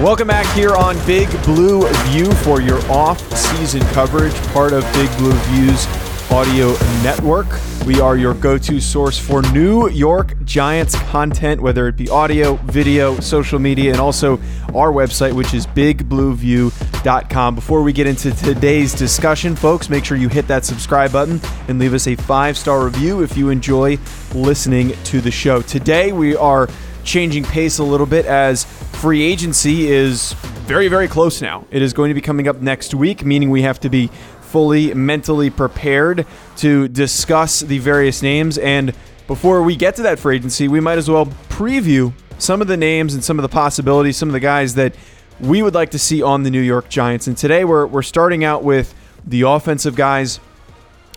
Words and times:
Welcome 0.00 0.28
back 0.28 0.46
here 0.56 0.74
on 0.74 0.96
Big 1.04 1.28
Blue 1.42 1.86
View 2.04 2.32
for 2.36 2.62
your 2.62 2.80
off-season 2.90 3.82
coverage, 3.88 4.34
part 4.54 4.72
of 4.72 4.82
Big 4.94 5.14
Blue 5.18 5.34
View's 5.34 5.86
audio 6.30 6.68
network. 7.02 7.46
We 7.84 8.00
are 8.00 8.16
your 8.16 8.32
go-to 8.32 8.80
source 8.80 9.18
for 9.18 9.42
New 9.52 9.90
York 9.90 10.42
Giants 10.46 10.94
content, 11.10 11.60
whether 11.60 11.86
it 11.86 11.98
be 11.98 12.08
audio, 12.08 12.54
video, 12.64 13.20
social 13.20 13.58
media, 13.58 13.92
and 13.92 14.00
also 14.00 14.38
our 14.74 14.90
website, 14.90 15.34
which 15.34 15.52
is 15.52 15.66
bigblueview.com. 15.66 17.54
Before 17.54 17.82
we 17.82 17.92
get 17.92 18.06
into 18.06 18.30
today's 18.30 18.94
discussion, 18.94 19.54
folks, 19.54 19.90
make 19.90 20.06
sure 20.06 20.16
you 20.16 20.30
hit 20.30 20.46
that 20.46 20.64
subscribe 20.64 21.12
button 21.12 21.42
and 21.68 21.78
leave 21.78 21.92
us 21.92 22.06
a 22.06 22.16
five-star 22.16 22.86
review 22.86 23.22
if 23.22 23.36
you 23.36 23.50
enjoy 23.50 23.98
listening 24.34 24.94
to 25.04 25.20
the 25.20 25.30
show. 25.30 25.60
Today 25.60 26.10
we 26.10 26.34
are 26.36 26.70
changing 27.04 27.44
pace 27.44 27.78
a 27.78 27.84
little 27.84 28.06
bit 28.06 28.24
as 28.24 28.64
free 29.00 29.22
agency 29.22 29.90
is 29.90 30.34
very, 30.66 30.86
very 30.86 31.08
close 31.08 31.40
now. 31.40 31.64
It 31.70 31.80
is 31.80 31.94
going 31.94 32.10
to 32.10 32.14
be 32.14 32.20
coming 32.20 32.46
up 32.46 32.60
next 32.60 32.92
week, 32.92 33.24
meaning 33.24 33.48
we 33.48 33.62
have 33.62 33.80
to 33.80 33.88
be 33.88 34.08
fully 34.42 34.92
mentally 34.92 35.48
prepared 35.48 36.26
to 36.58 36.86
discuss 36.86 37.60
the 37.60 37.78
various 37.78 38.20
names. 38.20 38.58
And 38.58 38.92
before 39.26 39.62
we 39.62 39.74
get 39.74 39.96
to 39.96 40.02
that 40.02 40.18
free 40.18 40.36
agency, 40.36 40.68
we 40.68 40.80
might 40.80 40.98
as 40.98 41.08
well 41.08 41.24
preview 41.48 42.12
some 42.36 42.60
of 42.60 42.68
the 42.68 42.76
names 42.76 43.14
and 43.14 43.24
some 43.24 43.38
of 43.38 43.42
the 43.42 43.48
possibilities, 43.48 44.18
some 44.18 44.28
of 44.28 44.34
the 44.34 44.40
guys 44.40 44.74
that 44.74 44.94
we 45.40 45.62
would 45.62 45.72
like 45.72 45.92
to 45.92 45.98
see 45.98 46.22
on 46.22 46.42
the 46.42 46.50
New 46.50 46.60
York 46.60 46.90
Giants. 46.90 47.26
And 47.26 47.38
today 47.38 47.64
we're, 47.64 47.86
we're 47.86 48.02
starting 48.02 48.44
out 48.44 48.64
with 48.64 48.94
the 49.24 49.42
offensive 49.42 49.96
guys, 49.96 50.40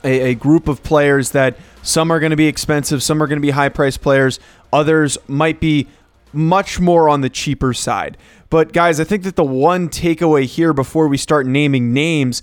a, 0.06 0.30
a 0.30 0.36
group 0.36 0.70
of 0.70 0.84
players 0.84 1.32
that 1.32 1.58
some 1.82 2.12
are 2.12 2.22
going 2.22 2.30
to 2.30 2.38
be 2.38 2.48
expensive, 2.48 3.04
some 3.04 3.22
are 3.22 3.28
going 3.28 3.40
to 3.40 3.46
be 3.46 3.52
high 3.52 3.68
priced 3.68 4.00
players, 4.00 4.40
others 4.72 5.18
might 5.28 5.60
be 5.60 5.90
much 6.34 6.80
more 6.80 7.10
on 7.10 7.22
the 7.22 7.30
cheaper 7.30 7.74
side. 7.74 8.18
But 8.50 8.74
guys, 8.74 9.00
I 9.00 9.04
think 9.04 9.24
that 9.24 9.36
the 9.36 9.44
one 9.44 9.90
takeaway 9.90 10.46
here 10.46 10.74
before 10.74 11.08
we 11.08 11.18
start 11.18 11.46
naming 11.48 11.94
names 11.94 12.42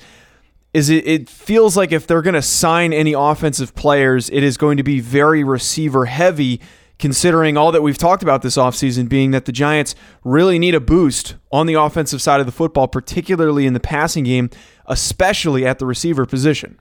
is 0.73 0.89
it, 0.89 1.07
it 1.07 1.29
feels 1.29 1.77
like 1.77 1.93
if 1.93 2.07
they're 2.07 2.23
going 2.23 2.35
to 2.35 2.43
sign 2.43 2.93
any 2.93 3.13
offensive 3.13 3.75
players, 3.75 4.31
it 4.31 4.43
is 4.43 4.57
going 4.57 4.77
to 4.77 4.83
be 4.83 5.01
very 5.01 5.43
receiver 5.43 6.07
heavy 6.07 6.61
considering 6.99 7.57
all 7.57 7.73
that 7.73 7.83
we've 7.83 7.99
talked 7.99 8.23
about 8.23 8.43
this 8.43 8.57
offseason 8.57 9.09
being 9.09 9.31
that 9.31 9.47
the 9.47 9.53
Giants 9.53 9.95
really 10.23 10.59
need 10.59 10.75
a 10.75 10.81
boost 10.81 11.37
on 11.51 11.67
the 11.67 11.75
offensive 11.75 12.21
side 12.21 12.41
of 12.41 12.47
the 12.47 12.53
football, 12.53 12.87
particularly 12.87 13.67
in 13.67 13.73
the 13.73 13.81
passing 13.81 14.25
game, 14.25 14.51
especially 14.87 15.67
at 15.67 15.79
the 15.79 15.87
receiver 15.87 16.27
position. 16.27 16.79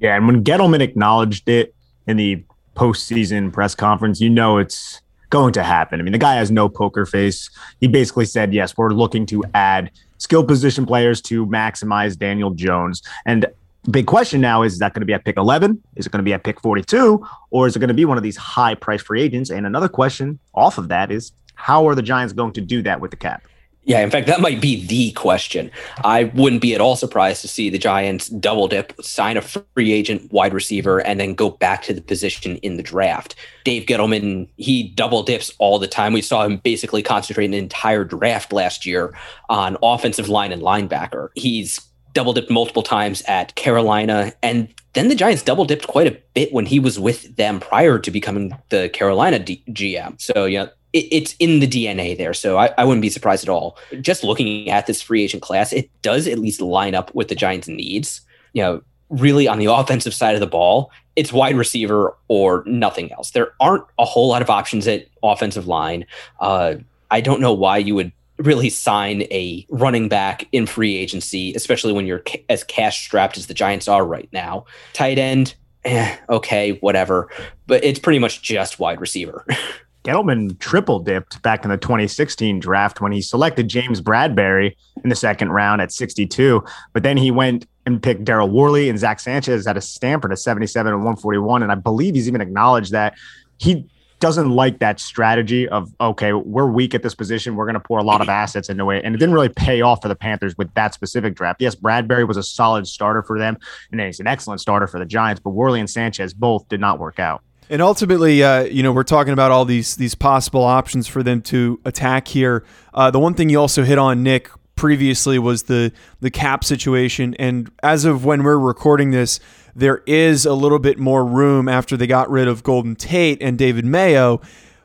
Yeah, 0.00 0.16
and 0.16 0.26
when 0.26 0.42
Gettleman 0.42 0.80
acknowledged 0.80 1.48
it 1.48 1.74
in 2.06 2.16
the 2.16 2.44
postseason 2.74 3.52
press 3.52 3.74
conference, 3.74 4.20
you 4.20 4.30
know 4.30 4.58
it's 4.58 5.01
going 5.32 5.52
to 5.54 5.62
happen. 5.62 5.98
I 5.98 6.02
mean, 6.02 6.12
the 6.12 6.18
guy 6.18 6.34
has 6.34 6.50
no 6.50 6.68
poker 6.68 7.06
face. 7.06 7.48
He 7.80 7.88
basically 7.88 8.26
said, 8.26 8.52
yes, 8.52 8.76
we're 8.76 8.90
looking 8.90 9.24
to 9.26 9.42
add 9.54 9.90
skill 10.18 10.44
position 10.44 10.84
players 10.84 11.22
to 11.22 11.46
maximize 11.46 12.18
Daniel 12.18 12.50
Jones. 12.50 13.02
And 13.24 13.46
big 13.90 14.06
question 14.06 14.42
now 14.42 14.62
is, 14.62 14.74
is 14.74 14.78
that 14.80 14.92
going 14.92 15.00
to 15.00 15.06
be 15.06 15.14
at 15.14 15.24
pick 15.24 15.38
11? 15.38 15.82
Is 15.96 16.04
it 16.04 16.12
going 16.12 16.18
to 16.18 16.22
be 16.22 16.34
at 16.34 16.44
pick 16.44 16.60
42? 16.60 17.26
Or 17.50 17.66
is 17.66 17.74
it 17.74 17.78
going 17.78 17.88
to 17.88 17.94
be 17.94 18.04
one 18.04 18.18
of 18.18 18.22
these 18.22 18.36
high 18.36 18.74
price 18.74 19.00
free 19.00 19.22
agents? 19.22 19.50
And 19.50 19.66
another 19.66 19.88
question 19.88 20.38
off 20.54 20.76
of 20.76 20.88
that 20.88 21.10
is, 21.10 21.32
how 21.54 21.88
are 21.88 21.94
the 21.94 22.02
Giants 22.02 22.34
going 22.34 22.52
to 22.52 22.60
do 22.60 22.82
that 22.82 23.00
with 23.00 23.10
the 23.10 23.16
cap? 23.16 23.42
Yeah, 23.84 24.00
in 24.00 24.10
fact, 24.10 24.28
that 24.28 24.40
might 24.40 24.60
be 24.60 24.86
the 24.86 25.10
question. 25.12 25.70
I 26.04 26.24
wouldn't 26.24 26.62
be 26.62 26.74
at 26.74 26.80
all 26.80 26.94
surprised 26.94 27.40
to 27.42 27.48
see 27.48 27.68
the 27.68 27.78
Giants 27.78 28.28
double 28.28 28.68
dip, 28.68 28.92
sign 29.02 29.36
a 29.36 29.42
free 29.42 29.92
agent 29.92 30.32
wide 30.32 30.54
receiver, 30.54 31.00
and 31.00 31.18
then 31.18 31.34
go 31.34 31.50
back 31.50 31.82
to 31.82 31.92
the 31.92 32.00
position 32.00 32.58
in 32.58 32.76
the 32.76 32.82
draft. 32.84 33.34
Dave 33.64 33.86
Gettleman, 33.86 34.48
he 34.56 34.84
double 34.90 35.24
dips 35.24 35.52
all 35.58 35.80
the 35.80 35.88
time. 35.88 36.12
We 36.12 36.22
saw 36.22 36.44
him 36.44 36.58
basically 36.58 37.02
concentrate 37.02 37.46
an 37.46 37.54
entire 37.54 38.04
draft 38.04 38.52
last 38.52 38.86
year 38.86 39.16
on 39.48 39.76
offensive 39.82 40.28
line 40.28 40.52
and 40.52 40.62
linebacker. 40.62 41.30
He's 41.34 41.80
double 42.12 42.32
dipped 42.34 42.50
multiple 42.50 42.82
times 42.82 43.22
at 43.22 43.54
Carolina, 43.56 44.32
and 44.42 44.72
then 44.92 45.08
the 45.08 45.14
Giants 45.14 45.42
double 45.42 45.64
dipped 45.64 45.88
quite 45.88 46.06
a 46.06 46.16
bit 46.34 46.52
when 46.52 46.66
he 46.66 46.78
was 46.78 47.00
with 47.00 47.34
them 47.36 47.58
prior 47.58 47.98
to 47.98 48.10
becoming 48.10 48.56
the 48.68 48.90
Carolina 48.90 49.38
D- 49.38 49.64
GM. 49.70 50.20
So, 50.20 50.44
yeah, 50.44 50.66
it, 50.92 51.06
it's 51.10 51.34
in 51.38 51.60
the 51.60 51.66
DNA 51.66 52.16
there. 52.16 52.34
So 52.34 52.58
I, 52.58 52.70
I 52.78 52.84
wouldn't 52.84 53.02
be 53.02 53.10
surprised 53.10 53.44
at 53.44 53.48
all. 53.48 53.78
Just 54.00 54.24
looking 54.24 54.70
at 54.70 54.86
this 54.86 55.02
free 55.02 55.22
agent 55.22 55.42
class, 55.42 55.72
it 55.72 55.90
does 56.02 56.26
at 56.26 56.38
least 56.38 56.60
line 56.60 56.94
up 56.94 57.14
with 57.14 57.28
the 57.28 57.34
Giants' 57.34 57.68
needs. 57.68 58.20
You 58.52 58.62
know, 58.62 58.82
really 59.08 59.48
on 59.48 59.58
the 59.58 59.66
offensive 59.72 60.14
side 60.14 60.34
of 60.34 60.40
the 60.40 60.46
ball, 60.46 60.90
it's 61.16 61.32
wide 61.32 61.56
receiver 61.56 62.16
or 62.28 62.62
nothing 62.66 63.12
else. 63.12 63.30
There 63.30 63.52
aren't 63.60 63.84
a 63.98 64.04
whole 64.04 64.28
lot 64.28 64.42
of 64.42 64.50
options 64.50 64.86
at 64.86 65.06
offensive 65.22 65.66
line. 65.66 66.06
Uh, 66.40 66.76
I 67.10 67.20
don't 67.20 67.40
know 67.40 67.52
why 67.52 67.78
you 67.78 67.94
would 67.94 68.12
really 68.38 68.70
sign 68.70 69.22
a 69.22 69.66
running 69.68 70.08
back 70.08 70.48
in 70.52 70.66
free 70.66 70.96
agency, 70.96 71.54
especially 71.54 71.92
when 71.92 72.06
you're 72.06 72.20
ca- 72.20 72.44
as 72.48 72.64
cash 72.64 73.04
strapped 73.04 73.36
as 73.36 73.46
the 73.46 73.54
Giants 73.54 73.88
are 73.88 74.04
right 74.04 74.28
now. 74.32 74.64
Tight 74.94 75.18
end, 75.18 75.54
eh, 75.84 76.16
okay, 76.28 76.72
whatever. 76.80 77.28
But 77.66 77.84
it's 77.84 77.98
pretty 77.98 78.18
much 78.18 78.42
just 78.42 78.78
wide 78.78 79.00
receiver. 79.00 79.46
Gettleman 80.04 80.58
triple 80.58 80.98
dipped 80.98 81.40
back 81.42 81.64
in 81.64 81.70
the 81.70 81.76
2016 81.76 82.58
draft 82.58 83.00
when 83.00 83.12
he 83.12 83.22
selected 83.22 83.68
James 83.68 84.00
Bradberry 84.00 84.74
in 85.04 85.10
the 85.10 85.16
second 85.16 85.50
round 85.50 85.80
at 85.80 85.92
62. 85.92 86.64
But 86.92 87.02
then 87.02 87.16
he 87.16 87.30
went 87.30 87.66
and 87.86 88.02
picked 88.02 88.24
Daryl 88.24 88.50
Worley 88.50 88.88
and 88.88 88.98
Zach 88.98 89.20
Sanchez 89.20 89.66
at 89.66 89.76
a 89.76 89.80
Stanford 89.80 90.32
at 90.32 90.38
77 90.38 90.92
and 90.92 91.02
141. 91.02 91.62
And 91.62 91.70
I 91.70 91.76
believe 91.76 92.14
he's 92.14 92.28
even 92.28 92.40
acknowledged 92.40 92.92
that 92.92 93.14
he 93.58 93.86
doesn't 94.18 94.50
like 94.50 94.78
that 94.78 95.00
strategy 95.00 95.68
of 95.68 95.92
okay, 96.00 96.32
we're 96.32 96.70
weak 96.70 96.94
at 96.94 97.02
this 97.02 97.14
position. 97.14 97.56
We're 97.56 97.64
going 97.64 97.74
to 97.74 97.80
pour 97.80 97.98
a 97.98 98.04
lot 98.04 98.20
of 98.20 98.28
assets 98.28 98.68
into 98.68 98.88
it, 98.90 99.04
and 99.04 99.16
it 99.16 99.18
didn't 99.18 99.34
really 99.34 99.48
pay 99.48 99.80
off 99.80 100.00
for 100.00 100.06
the 100.06 100.14
Panthers 100.14 100.56
with 100.56 100.72
that 100.74 100.94
specific 100.94 101.34
draft. 101.34 101.60
Yes, 101.60 101.74
Bradberry 101.74 102.26
was 102.26 102.36
a 102.36 102.42
solid 102.44 102.86
starter 102.86 103.24
for 103.24 103.36
them, 103.36 103.58
and 103.90 104.00
he's 104.00 104.20
an 104.20 104.28
excellent 104.28 104.60
starter 104.60 104.86
for 104.86 105.00
the 105.00 105.06
Giants. 105.06 105.40
But 105.42 105.50
Worley 105.50 105.80
and 105.80 105.90
Sanchez 105.90 106.34
both 106.34 106.68
did 106.68 106.78
not 106.78 107.00
work 107.00 107.18
out. 107.18 107.42
And 107.70 107.80
ultimately, 107.80 108.42
uh, 108.42 108.64
you 108.64 108.82
know, 108.82 108.92
we're 108.92 109.02
talking 109.02 109.32
about 109.32 109.50
all 109.50 109.64
these 109.64 109.96
these 109.96 110.14
possible 110.14 110.62
options 110.62 111.06
for 111.06 111.22
them 111.22 111.40
to 111.42 111.80
attack 111.84 112.28
here. 112.28 112.64
Uh, 112.92 113.10
the 113.10 113.18
one 113.18 113.34
thing 113.34 113.48
you 113.48 113.58
also 113.58 113.84
hit 113.84 113.98
on, 113.98 114.22
Nick, 114.22 114.50
previously 114.76 115.38
was 115.38 115.64
the 115.64 115.92
the 116.20 116.30
cap 116.30 116.64
situation, 116.64 117.34
and 117.38 117.70
as 117.82 118.04
of 118.04 118.24
when 118.24 118.42
we're 118.42 118.58
recording 118.58 119.10
this, 119.10 119.40
there 119.74 120.02
is 120.06 120.44
a 120.44 120.54
little 120.54 120.78
bit 120.78 120.98
more 120.98 121.24
room 121.24 121.68
after 121.68 121.96
they 121.96 122.06
got 122.06 122.30
rid 122.30 122.48
of 122.48 122.62
Golden 122.62 122.96
Tate 122.96 123.40
and 123.40 123.56
David 123.56 123.84
Mayo. 123.84 124.40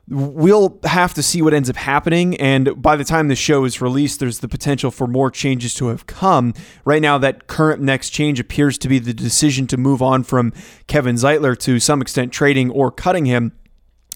We'll 0.09 0.79
have 0.85 1.13
to 1.15 1.23
see 1.23 1.41
what 1.41 1.53
ends 1.53 1.69
up 1.69 1.75
happening. 1.75 2.35
And 2.37 2.81
by 2.81 2.95
the 2.95 3.03
time 3.03 3.27
the 3.27 3.35
show 3.35 3.65
is 3.65 3.81
released, 3.81 4.19
there's 4.19 4.39
the 4.39 4.47
potential 4.47 4.89
for 4.89 5.07
more 5.07 5.29
changes 5.29 5.73
to 5.75 5.87
have 5.87 6.07
come. 6.07 6.53
Right 6.85 7.01
now, 7.01 7.17
that 7.17 7.47
current 7.47 7.81
next 7.81 8.11
change 8.11 8.39
appears 8.39 8.77
to 8.79 8.87
be 8.87 8.99
the 8.99 9.13
decision 9.13 9.67
to 9.67 9.77
move 9.77 10.01
on 10.01 10.23
from 10.23 10.53
Kevin 10.87 11.15
Zeitler 11.15 11.57
to 11.59 11.79
some 11.79 12.01
extent 12.01 12.31
trading 12.31 12.71
or 12.71 12.91
cutting 12.91 13.25
him. 13.25 13.51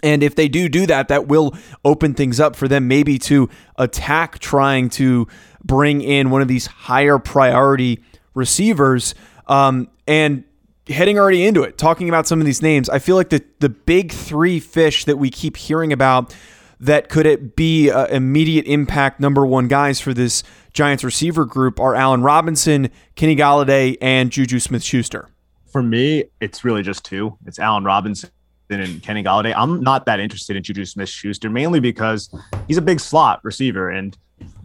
And 0.03 0.23
if 0.23 0.33
they 0.33 0.47
do 0.47 0.67
do 0.67 0.87
that, 0.87 1.09
that 1.09 1.27
will 1.27 1.55
open 1.85 2.13
things 2.13 2.39
up 2.39 2.55
for 2.55 2.67
them 2.67 2.87
maybe 2.87 3.19
to 3.19 3.49
attack 3.75 4.39
trying 4.39 4.89
to 4.91 5.27
bring 5.63 6.01
in 6.01 6.29
one 6.29 6.41
of 6.41 6.47
these 6.47 6.65
higher 6.65 7.19
priority 7.19 8.01
receivers. 8.33 9.13
Um, 9.47 9.89
and 10.07 10.43
heading 10.91 11.17
already 11.17 11.45
into 11.45 11.63
it, 11.63 11.77
talking 11.77 12.09
about 12.09 12.27
some 12.27 12.39
of 12.39 12.45
these 12.45 12.61
names, 12.61 12.89
I 12.89 12.99
feel 12.99 13.15
like 13.15 13.29
the 13.29 13.43
the 13.59 13.69
big 13.69 14.11
three 14.11 14.59
fish 14.59 15.05
that 15.05 15.17
we 15.17 15.29
keep 15.29 15.57
hearing 15.57 15.91
about 15.91 16.35
that 16.79 17.09
could 17.09 17.25
it 17.25 17.55
be 17.55 17.91
uh, 17.91 18.07
immediate 18.07 18.65
impact 18.65 19.19
number 19.19 19.45
one 19.45 19.67
guys 19.67 19.99
for 19.99 20.13
this 20.13 20.43
Giants 20.73 21.03
receiver 21.03 21.45
group 21.45 21.79
are 21.79 21.95
Allen 21.95 22.23
Robinson, 22.23 22.89
Kenny 23.15 23.35
Golladay, 23.35 23.97
and 24.01 24.31
Juju 24.31 24.59
Smith 24.59 24.83
Schuster. 24.83 25.29
For 25.71 25.83
me, 25.83 26.25
it's 26.39 26.63
really 26.63 26.81
just 26.81 27.05
two. 27.05 27.37
It's 27.45 27.59
Allen 27.59 27.83
Robinson 27.83 28.29
and 28.69 29.03
Kenny 29.03 29.23
Golladay. 29.23 29.53
I'm 29.55 29.81
not 29.81 30.05
that 30.05 30.19
interested 30.19 30.55
in 30.55 30.63
Juju 30.63 30.85
Smith 30.85 31.09
Schuster, 31.09 31.49
mainly 31.49 31.79
because 31.79 32.33
he's 32.67 32.77
a 32.77 32.81
big 32.81 32.99
slot 32.99 33.41
receiver. 33.43 33.89
And 33.89 34.17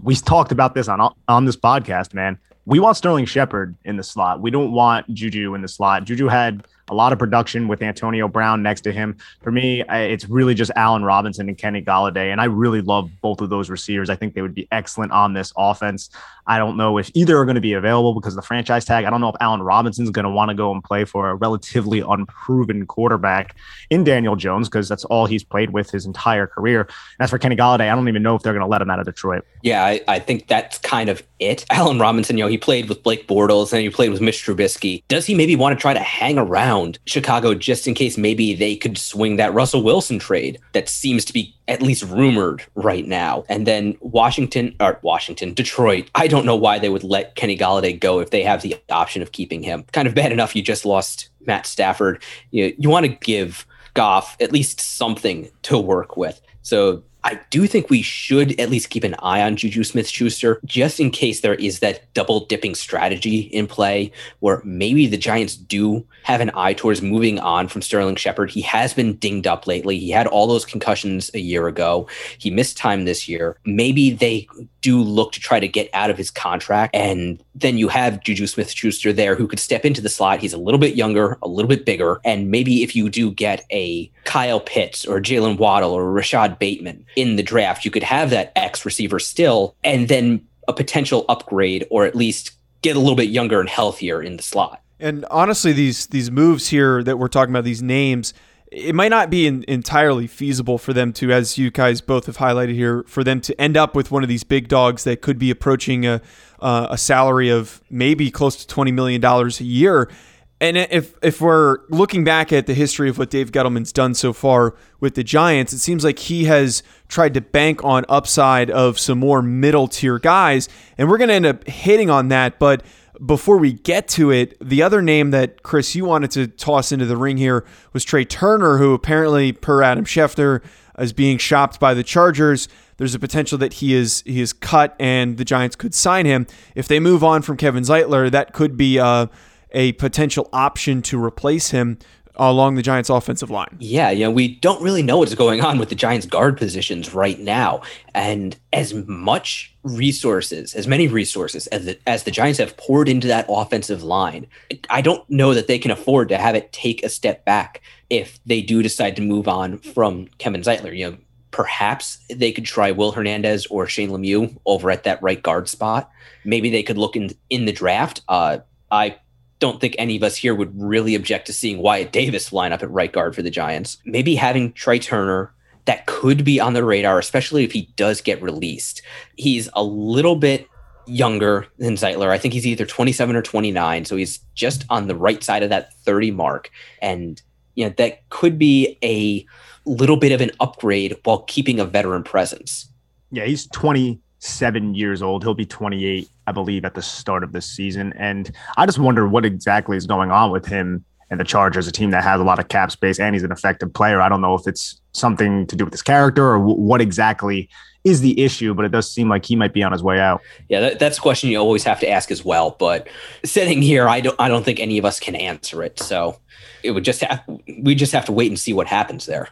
we 0.03 0.15
talked 0.17 0.53
about 0.53 0.75
this 0.75 0.89
on 0.89 1.13
on 1.29 1.45
this 1.45 1.57
podcast, 1.57 2.15
man 2.15 2.39
we 2.67 2.81
want 2.81 2.97
Sterling 2.97 3.25
Shepard 3.25 3.77
in 3.85 3.97
the 3.97 4.03
slot. 4.03 4.41
We 4.41 4.51
don't 4.51 4.73
want 4.73 5.13
Juju 5.15 5.55
in 5.55 5.63
the 5.63 5.69
slot. 5.69 6.05
Juju 6.05 6.27
had 6.27 6.67
a 6.89 6.95
lot 6.95 7.13
of 7.13 7.19
production 7.19 7.69
with 7.69 7.83
Antonio 7.83 8.29
Brown 8.29 8.63
next 8.63 8.83
to 8.83 8.93
him. 8.93 9.17
For 9.43 9.51
me, 9.51 9.83
it's 9.89 10.29
really 10.29 10.55
just 10.55 10.71
Allen 10.77 11.05
Robinson 11.05 11.49
and 11.49 11.59
Kenny 11.59 11.83
Golladay. 11.83 12.31
And 12.31 12.41
I 12.41 12.45
really 12.45 12.81
love 12.81 13.11
both 13.21 13.41
of 13.41 13.51
those 13.51 13.69
receivers. 13.71 14.09
I 14.09 14.17
think 14.17 14.35
they 14.35 14.43
would 14.43 14.55
be 14.55 14.69
excellent 14.71 15.13
on 15.13 15.33
this 15.33 15.53
offense. 15.57 16.11
I 16.49 16.59
don't 16.59 16.77
know 16.77 16.97
if 16.97 17.11
either 17.15 17.37
are 17.39 17.45
going 17.45 17.57
to 17.57 17.61
be 17.61 17.73
available 17.73 18.15
because 18.15 18.37
the 18.37 18.43
franchise 18.43 18.85
tag. 18.85 19.05
I 19.05 19.11
don't 19.11 19.21
know 19.21 19.31
if 19.31 19.35
Allen 19.41 19.63
Robinson's 19.63 20.11
going 20.11 20.27
to 20.27 20.31
want 20.31 20.51
to 20.51 20.55
go 20.55 20.73
and 20.73 20.83
play 20.83 21.05
for 21.05 21.29
a 21.29 21.35
relatively 21.35 22.01
unproven 22.01 22.87
quarterback 22.87 23.57
in 23.91 24.05
Daniel 24.05 24.37
Jones 24.37 24.69
because 24.69 24.89
that's 24.89 25.05
all 25.07 25.27
he's 25.27 25.43
played 25.43 25.71
with 25.71 25.91
his 25.91 26.07
entire 26.07 26.47
career. 26.47 26.83
And 26.83 27.25
as 27.25 27.31
for 27.31 27.39
Kenny 27.39 27.57
Golladay, 27.57 27.91
I 27.91 27.97
don't 27.97 28.09
even 28.09 28.23
know 28.23 28.37
if 28.37 28.43
they're 28.43 28.53
going 28.53 28.61
to 28.61 28.69
let 28.69 28.81
him 28.81 28.91
out 28.91 29.01
of 29.01 29.07
Detroit. 29.07 29.45
Yeah, 29.63 29.85
I, 29.85 30.01
I 30.07 30.19
think 30.21 30.47
that's 30.47 30.79
kind 30.79 31.09
of 31.09 31.21
it. 31.41 31.65
Allen 31.71 31.99
Robinson, 31.99 32.39
you 32.39 32.45
know, 32.45 32.49
he 32.49 32.59
played 32.59 32.89
with 32.89 33.03
Blake 33.03 33.27
Bortles 33.27 33.73
and 33.73 33.83
he 33.83 33.91
played 33.91 34.11
with 34.11 34.21
Mitch 34.21 34.45
Trubisky. 34.45 35.03
Does 35.09 35.27
he 35.27 35.35
maybe 35.35 35.57
want 35.57 35.77
to 35.77 35.81
try 35.81 35.95
to 35.95 36.01
hang 36.01 36.39
around 36.39 36.76
Chicago 37.07 37.55
just 37.55 37.87
in 37.87 37.95
case 37.95 38.17
maybe 38.17 38.55
they 38.55 38.77
could 38.77 38.99
swing 38.99 39.37
that 39.37 39.55
Russell 39.55 39.83
Wilson 39.83 40.19
trade 40.19 40.59
that 40.73 40.89
seems 40.89 41.25
to 41.27 41.33
be 41.33 41.55
at 41.69 41.83
least 41.83 42.05
rumored 42.05 42.65
right 42.75 43.07
now. 43.07 43.45
And 43.49 43.67
then 43.67 43.97
Washington 44.01 44.75
or 44.81 44.99
Washington, 45.03 45.55
Detroit. 45.55 46.11
I 46.15 46.29
don't 46.29 46.47
know 46.47 46.57
why 46.57 46.79
they 46.79 46.89
would 46.89 47.05
let 47.05 47.35
Kenny 47.35 47.57
Golladay 47.57 47.99
go 47.99 48.21
if 48.21 48.31
they 48.31 48.43
have 48.43 48.63
the 48.63 48.77
option 48.91 49.23
of 49.23 49.33
keeping 49.33 49.63
him. 49.63 49.85
Kind 49.93 50.07
of 50.07 50.15
bad 50.15 50.33
enough 50.33 50.55
you 50.55 50.63
just 50.63 50.85
lost 50.85 51.31
Matt 51.47 51.67
Stafford. 51.67 52.23
You, 52.51 52.75
you 52.79 52.91
want 52.91 53.07
to 53.07 53.13
give 53.13 53.67
Goff 53.95 54.37
at 54.41 54.53
least 54.53 54.81
something 54.81 55.49
to 55.63 55.79
work 55.79 56.17
with. 56.17 56.41
So 56.63 57.03
I 57.27 57.41
do 57.51 57.67
think 57.67 57.91
we 57.91 58.03
should 58.03 58.59
at 58.61 58.71
least 58.71 58.89
keep 58.89 59.03
an 59.03 59.17
eye 59.19 59.43
on 59.43 59.57
Juju 59.57 59.83
Smith 59.83 60.07
Schuster 60.07 60.61
just 60.65 61.01
in 61.01 61.11
case 61.11 61.41
there 61.41 61.57
is 61.57 61.81
that 61.81 62.15
double 62.15 62.47
dipping 62.47 62.77
strategy 62.77 63.41
in 63.41 63.67
play 63.67 64.13
where 64.39 64.63
maybe 64.65 65.09
the 65.09 65.17
Giants 65.17 65.57
do 65.57 66.07
have 66.23 66.41
an 66.41 66.53
eye 66.55 66.73
towards 66.73 67.03
moving 67.03 67.41
on 67.41 67.67
from 67.67 67.83
Sterling 67.83 68.15
Shepard. 68.15 68.53
He 68.53 68.61
has 68.61 68.95
been 68.95 69.17
dinged 69.17 69.49
up 69.49 69.67
lately. 69.67 69.99
He 69.99 70.13
had 70.13 70.29
all 70.29 70.47
those 70.47 70.65
concussions 70.65 71.29
a 71.35 71.41
year 71.41 71.67
ago. 71.67 72.07
He 72.39 72.49
missed 72.49 72.77
time 72.77 73.07
this 73.07 73.29
year. 73.29 73.59
Maybe 73.65 74.11
they 74.11 74.47
do 74.87 75.03
look 75.03 75.33
to 75.33 75.41
try 75.41 75.59
to 75.59 75.67
get 75.67 75.91
out 75.95 76.11
of 76.11 76.17
his 76.17 76.31
contract. 76.31 76.95
And 76.95 77.43
then 77.57 77.77
you 77.77 77.89
have 77.89 78.23
Juju 78.23 78.47
Smith 78.47 78.71
Schuster 78.71 79.13
there 79.13 79.35
who 79.35 79.49
could 79.49 79.59
step 79.59 79.85
into 79.85 80.01
the 80.01 80.09
slot. 80.09 80.39
He's 80.39 80.53
a 80.53 80.59
little 80.59 80.79
bit 80.79 80.95
younger, 80.95 81.39
a 81.43 81.49
little 81.49 81.69
bit 81.69 81.85
bigger. 81.85 82.21
And 82.25 82.53
maybe 82.53 82.85
if 82.85 82.95
you 82.95 83.11
do 83.11 83.33
get 83.33 83.67
a 83.73 84.09
Kyle 84.23 84.61
Pitts 84.61 85.05
or 85.05 85.21
Jaylen 85.21 85.59
Waddle 85.59 85.91
or 85.91 86.09
Rashod 86.13 86.61
Bateman 86.61 87.05
in 87.17 87.35
the 87.35 87.43
draft, 87.43 87.85
you 87.85 87.91
could 87.91 88.05
have 88.05 88.31
that 88.31 88.53
X 88.55 88.85
receiver 88.85 89.19
still, 89.19 89.75
and 89.83 90.07
then 90.07 90.47
a 90.69 90.73
potential 90.73 91.25
upgrade 91.29 91.85
or 91.91 92.05
at 92.05 92.15
least 92.15 92.53
get 92.83 92.95
a 92.95 93.01
little 93.01 93.17
bit 93.17 93.31
younger 93.31 93.59
and 93.59 93.69
healthier 93.69 94.23
in 94.23 94.37
the 94.37 94.43
slot. 94.45 94.81
And 95.01 95.25
honestly, 95.33 95.73
these 95.73 96.07
these 96.07 96.31
moves 96.31 96.69
here 96.69 97.03
that 97.03 97.19
we're 97.19 97.27
talking 97.27 97.53
about, 97.53 97.65
these 97.65 97.83
names, 97.83 98.35
it 98.73 98.95
might 98.95 99.09
not 99.09 99.31
be 99.31 99.47
in, 99.47 99.65
entirely 99.69 100.27
feasible 100.27 100.79
for 100.79 100.93
them 100.93 101.13
to, 101.15 101.33
as 101.33 101.57
you 101.57 101.71
guys 101.71 102.01
both 102.01 102.27
have 102.27 102.39
highlighted 102.39 102.75
here, 102.75 103.05
for 103.07 103.23
them 103.23 103.41
to 103.43 103.61
end 103.61 103.77
up 103.77 103.95
with 103.95 104.11
one 104.11 104.23
of 104.23 104.29
these 104.29 104.45
big 104.45 104.69
dogs 104.69 105.05
that 105.05 105.21
could 105.21 105.39
be 105.39 105.51
approaching 105.51 106.05
a, 106.07 106.21
uh, 106.61 106.89
a 106.91 106.99
salary 106.99 107.49
of 107.49 107.81
maybe 107.91 108.31
close 108.31 108.65
to 108.65 108.75
$20 108.75 108.93
million 108.93 109.25
a 109.25 109.49
year. 109.63 110.11
And 110.59 110.79
if 110.79 111.15
if 111.23 111.43
we're 111.43 111.81
looking 111.91 112.25
back 112.25 112.51
at 112.51 112.67
the 112.67 112.73
history 112.73 113.11
of 113.11 113.19
what 113.19 113.29
Dave 113.29 113.53
Gettleman's 113.53 113.93
done 113.93 114.15
so 114.15 114.33
far 114.33 114.75
with 115.01 115.15
the 115.15 115.23
Giants, 115.23 115.75
it 115.75 115.81
seems 115.81 116.03
like 116.03 116.19
he 116.19 116.45
has 116.45 116.83
tried 117.09 117.35
to 117.35 117.43
bank 117.43 117.85
on 117.85 118.07
upside 118.09 118.71
of 118.71 118.99
some 118.99 119.19
more 119.19 119.43
middle 119.43 119.87
tier 119.87 120.19
guys, 120.19 120.71
and 120.97 121.11
we're 121.11 121.19
going 121.19 121.29
to 121.29 121.35
end 121.35 121.45
up 121.45 121.69
hitting 121.69 122.09
on 122.09 122.29
that. 122.29 122.59
But 122.59 122.83
before 123.25 123.59
we 123.59 123.73
get 123.73 124.09
to 124.09 124.31
it, 124.31 124.57
the 124.61 124.83
other 124.83 125.01
name 125.01 125.31
that 125.31 125.63
Chris 125.63 125.95
you 125.95 126.05
wanted 126.05 126.31
to 126.33 126.47
toss 126.47 126.93
into 126.93 127.07
the 127.07 127.17
ring 127.17 127.37
here 127.37 127.65
was 127.93 128.05
Trai 128.05 128.29
Turner, 128.29 128.79
who 128.79 128.93
apparently, 128.95 129.53
per 129.53 129.83
Adam 129.83 130.05
Schefter, 130.05 130.63
is 130.99 131.13
being 131.13 131.39
shopped 131.39 131.81
by 131.81 131.95
the 131.95 132.03
Chargers. 132.03 132.69
There's 132.97 133.15
a 133.15 133.19
potential 133.19 133.59
that 133.59 133.75
he 133.75 133.95
is 133.95 134.23
he 134.27 134.41
is 134.41 134.53
cut, 134.53 134.97
and 134.99 135.37
the 135.37 135.45
Giants 135.45 135.77
could 135.77 135.95
sign 135.95 136.27
him 136.27 136.47
if 136.75 136.89
they 136.89 137.01
move 137.01 137.23
on 137.23 137.43
from 137.43 137.57
Kevin 137.57 137.85
Zeitler. 137.85 138.31
That 138.31 138.53
could 138.53 138.77
be 138.77 138.99
uh, 138.99 139.27
a 139.73 139.93
potential 139.93 140.49
option 140.53 141.03
to 141.03 141.23
replace 141.23 141.71
him 141.71 141.99
along 142.37 142.75
the 142.75 142.83
Giants' 142.83 143.11
offensive 143.11 143.51
line. 143.51 143.77
Yeah, 143.79 144.11
you 144.11 144.25
know, 144.25 144.31
we 144.31 144.57
don't 144.57 144.83
really 144.83 145.03
know 145.03 145.19
what's 145.19 145.35
going 145.35 145.61
on 145.63 145.79
with 145.79 145.89
the 145.89 145.95
Giants' 145.95 146.27
guard 146.27 146.57
positions 146.57 147.15
right 147.15 147.39
now. 147.39 147.83
And 148.15 148.57
as 148.73 148.95
much 148.95 149.75
resources, 149.83 150.75
as 150.75 150.87
many 150.87 151.09
resources 151.09 151.67
as 151.69 151.87
the, 151.87 151.99
as 152.07 152.25
the 152.25 152.31
Giants 152.31 152.59
have 152.59 152.77
poured 152.77 153.09
into 153.09 153.27
that 153.29 153.47
offensive 153.49 154.03
line, 154.03 154.47
I 154.91 155.01
don't 155.01 155.29
know 155.31 155.55
that 155.55 155.67
they 155.67 155.79
can 155.79 155.91
afford 155.91 156.29
to 156.31 156.39
have 156.39 156.55
it 156.55 156.73
take 156.73 157.03
a 157.03 157.09
step 157.09 157.45
back 157.45 157.83
if 158.11 158.39
they 158.47 158.63
do 158.63 158.83
decide 158.83 159.17
to 159.17 159.23
move 159.23 159.49
on 159.49 159.79
from 159.79 160.29
Kevin 160.39 160.63
Zeitler. 160.63 160.97
You 160.97 161.11
know, 161.11 161.17
perhaps 161.51 162.19
they 162.29 162.53
could 162.53 162.65
try 162.65 162.91
Will 162.91 163.13
Hernandez 163.13 163.67
or 163.67 163.87
Shane 163.87 164.11
Lemieux 164.11 164.57
over 164.67 164.91
at 164.91 165.05
that 165.05 165.23
right 165.23 165.43
guard 165.43 165.69
spot. 165.69 166.11
Maybe 166.45 166.71
they 166.71 166.83
could 166.83 166.99
look 166.99 167.17
in 167.17 167.31
in 167.51 167.65
the 167.65 167.73
draft. 167.73 168.23
Uh, 168.29 168.59
I 168.91 169.17
don't 169.59 169.81
think 169.81 169.95
any 169.99 170.17
of 170.17 170.23
us 170.23 170.37
here 170.37 170.55
would 170.55 170.73
really 170.81 171.15
object 171.15 171.47
to 171.47 171.53
seeing 171.53 171.79
Wyatt 171.79 172.13
Davis 172.13 172.53
line 172.53 172.73
up 172.73 172.83
at 172.83 172.91
right 172.91 173.13
guard 173.13 173.35
for 173.35 173.43
the 173.43 173.51
Giants. 173.51 173.99
Maybe 174.05 174.35
having 174.35 174.73
Trai 174.73 175.01
Turner 175.01 175.53
that 175.87 176.07
could 176.07 176.45
be 176.45 176.61
on 176.61 176.75
the 176.75 176.85
radar, 176.85 177.19
especially 177.19 177.65
if 177.65 177.73
he 177.73 177.93
does 177.97 178.21
get 178.21 178.43
released. 178.43 179.03
He's 179.37 179.69
a 179.75 179.83
little 179.83 180.37
bit 180.37 180.69
younger 181.07 181.67
than 181.79 181.95
Zeitler. 181.95 182.29
I 182.29 182.39
think 182.39 182.53
he's 182.55 182.67
either 182.67 182.85
27 182.85 183.37
or 183.37 183.43
29, 183.43 184.05
so 184.05 184.17
he's 184.17 184.39
just 184.55 184.85
on 184.91 185.07
the 185.07 185.15
right 185.15 185.43
side 185.43 185.63
of 185.63 185.71
that 185.71 185.95
30 186.05 186.33
mark. 186.33 186.71
And 187.01 187.41
you 187.77 187.87
know, 187.87 187.95
that 187.99 188.29
could 188.31 188.59
be 188.59 188.99
a 189.03 189.47
little 189.85 190.17
bit 190.17 190.33
of 190.33 190.41
an 190.41 190.51
upgrade 190.61 191.17
while 191.25 191.41
keeping 191.43 191.79
a 191.79 191.85
veteran 191.85 192.25
presence. 192.25 192.91
Yeah, 193.31 193.45
he's 193.45 193.67
27 193.69 194.95
years 194.95 195.23
old. 195.23 195.45
He'll 195.45 195.55
be 195.55 195.67
28 195.67 196.29
I 196.47 196.53
believe, 196.53 196.85
at 196.85 196.95
the 196.95 197.03
start 197.03 197.43
of 197.45 197.53
this 197.53 197.67
season. 197.67 198.13
And 198.19 198.51
I 198.77 198.87
just 198.87 198.99
wonder 198.99 199.27
what 199.27 199.45
exactly 199.45 199.97
is 199.97 200.07
going 200.07 200.31
on 200.31 200.51
with 200.51 200.67
him 200.67 201.05
and 201.31 201.41
the 201.41 201.45
Chargers, 201.45 201.89
a 201.89 201.93
team 201.93 202.11
that 202.11 202.23
has 202.23 202.41
a 202.41 202.45
lot 202.45 202.59
of 202.59 202.69
cap 202.69 202.91
space 202.91 203.19
and 203.19 203.35
he's 203.35 203.43
an 203.43 203.51
effective 203.51 203.93
player. 203.93 204.21
I 204.21 204.29
don't 204.29 204.41
know 204.41 204.55
if 204.55 204.67
it's 204.67 205.01
something 205.13 205.67
to 205.67 205.77
do 205.77 205.85
with 205.85 205.93
his 205.93 206.03
character 206.03 206.53
or 206.53 206.59
w- 206.59 206.81
what 206.81 207.01
exactly 207.01 207.69
is 208.05 208.21
the 208.21 208.41
issue, 208.41 208.73
but 208.75 208.85
it 208.85 208.93
does 208.93 209.11
seem 209.11 209.29
like 209.29 209.45
he 209.45 209.57
might 209.57 209.73
be 209.73 209.83
on 209.83 209.91
his 209.91 210.03
way 210.03 210.21
out. 210.21 210.41
Yeah, 210.69 210.81
that, 210.81 210.99
that's 211.01 211.19
a 211.19 211.21
question 211.21 211.51
you 211.51 211.59
always 211.59 211.83
have 211.83 211.99
to 212.01 212.09
ask 212.09 212.31
as 212.31 212.45
well. 212.45 212.77
But 212.79 213.09
sitting 213.45 213.83
here, 213.83 214.09
I 214.09 214.21
don't, 214.21 214.37
I 214.39 214.47
don't 214.47 214.65
think 214.65 214.79
any 214.79 214.99
of 214.99 215.05
us 215.05 215.19
can 215.19 215.35
answer 215.35 215.83
it. 215.83 215.99
So 215.99 216.39
it 216.85 216.93
would 216.93 217.05
just 217.05 217.21
have, 217.23 217.43
we 217.83 217.97
just 217.97 218.13
have 218.13 218.25
to 218.27 218.33
wait 218.33 218.49
and 218.49 218.59
see 218.59 218.73
what 218.73 218.87
happens 218.87 219.27
there. 219.27 219.49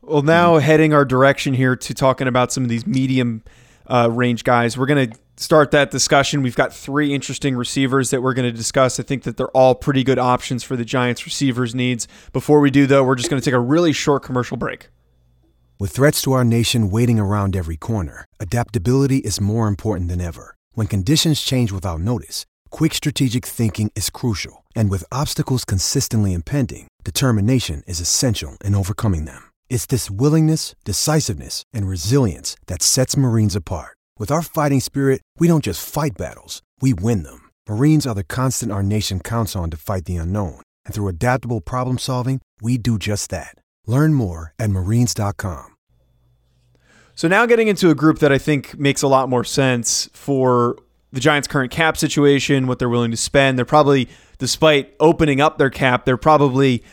Well, 0.00 0.22
now 0.22 0.54
mm-hmm. 0.54 0.64
heading 0.64 0.94
our 0.94 1.04
direction 1.04 1.52
here 1.52 1.76
to 1.76 1.92
talking 1.92 2.26
about 2.26 2.50
some 2.50 2.62
of 2.62 2.70
these 2.70 2.86
medium 2.86 3.42
uh, 3.88 4.10
range 4.10 4.44
guys, 4.44 4.76
we're 4.78 4.86
going 4.86 5.10
to 5.10 5.18
start 5.36 5.70
that 5.70 5.90
discussion. 5.90 6.42
We've 6.42 6.56
got 6.56 6.72
three 6.74 7.14
interesting 7.14 7.56
receivers 7.56 8.10
that 8.10 8.22
we're 8.22 8.34
going 8.34 8.50
to 8.50 8.56
discuss. 8.56 9.00
I 9.00 9.02
think 9.02 9.22
that 9.24 9.36
they're 9.36 9.48
all 9.48 9.74
pretty 9.74 10.04
good 10.04 10.18
options 10.18 10.62
for 10.62 10.76
the 10.76 10.84
Giants' 10.84 11.24
receivers' 11.24 11.74
needs. 11.74 12.06
Before 12.32 12.60
we 12.60 12.70
do, 12.70 12.86
though, 12.86 13.04
we're 13.04 13.14
just 13.14 13.30
going 13.30 13.40
to 13.40 13.44
take 13.44 13.54
a 13.54 13.60
really 13.60 13.92
short 13.92 14.22
commercial 14.22 14.56
break. 14.56 14.88
With 15.80 15.92
threats 15.92 16.20
to 16.22 16.32
our 16.32 16.44
nation 16.44 16.90
waiting 16.90 17.20
around 17.20 17.54
every 17.54 17.76
corner, 17.76 18.24
adaptability 18.40 19.18
is 19.18 19.40
more 19.40 19.68
important 19.68 20.08
than 20.08 20.20
ever. 20.20 20.56
When 20.72 20.88
conditions 20.88 21.40
change 21.40 21.70
without 21.70 22.00
notice, 22.00 22.46
quick 22.70 22.94
strategic 22.94 23.46
thinking 23.46 23.92
is 23.94 24.10
crucial. 24.10 24.64
And 24.74 24.90
with 24.90 25.04
obstacles 25.12 25.64
consistently 25.64 26.34
impending, 26.34 26.88
determination 27.04 27.84
is 27.86 28.00
essential 28.00 28.56
in 28.64 28.74
overcoming 28.74 29.24
them. 29.24 29.47
It's 29.70 29.86
this 29.86 30.10
willingness, 30.10 30.74
decisiveness, 30.84 31.62
and 31.72 31.86
resilience 31.88 32.56
that 32.66 32.82
sets 32.82 33.16
Marines 33.16 33.54
apart. 33.54 33.96
With 34.18 34.32
our 34.32 34.42
fighting 34.42 34.80
spirit, 34.80 35.22
we 35.38 35.46
don't 35.46 35.64
just 35.64 35.88
fight 35.88 36.16
battles, 36.18 36.62
we 36.80 36.92
win 36.94 37.22
them. 37.22 37.50
Marines 37.68 38.06
are 38.06 38.14
the 38.14 38.24
constant 38.24 38.72
our 38.72 38.82
nation 38.82 39.20
counts 39.20 39.54
on 39.54 39.70
to 39.70 39.76
fight 39.76 40.06
the 40.06 40.16
unknown. 40.16 40.62
And 40.84 40.94
through 40.94 41.08
adaptable 41.08 41.60
problem 41.60 41.98
solving, 41.98 42.40
we 42.60 42.76
do 42.78 42.98
just 42.98 43.30
that. 43.30 43.54
Learn 43.86 44.14
more 44.14 44.54
at 44.58 44.70
marines.com. 44.70 45.76
So 47.14 47.28
now 47.28 47.46
getting 47.46 47.68
into 47.68 47.90
a 47.90 47.94
group 47.94 48.20
that 48.20 48.32
I 48.32 48.38
think 48.38 48.78
makes 48.78 49.02
a 49.02 49.08
lot 49.08 49.28
more 49.28 49.44
sense 49.44 50.08
for 50.12 50.76
the 51.12 51.20
Giants' 51.20 51.48
current 51.48 51.72
cap 51.72 51.96
situation, 51.96 52.68
what 52.68 52.78
they're 52.78 52.88
willing 52.88 53.10
to 53.10 53.16
spend. 53.16 53.58
They're 53.58 53.64
probably, 53.64 54.08
despite 54.38 54.94
opening 55.00 55.40
up 55.40 55.58
their 55.58 55.70
cap, 55.70 56.04
they're 56.04 56.16
probably 56.16 56.84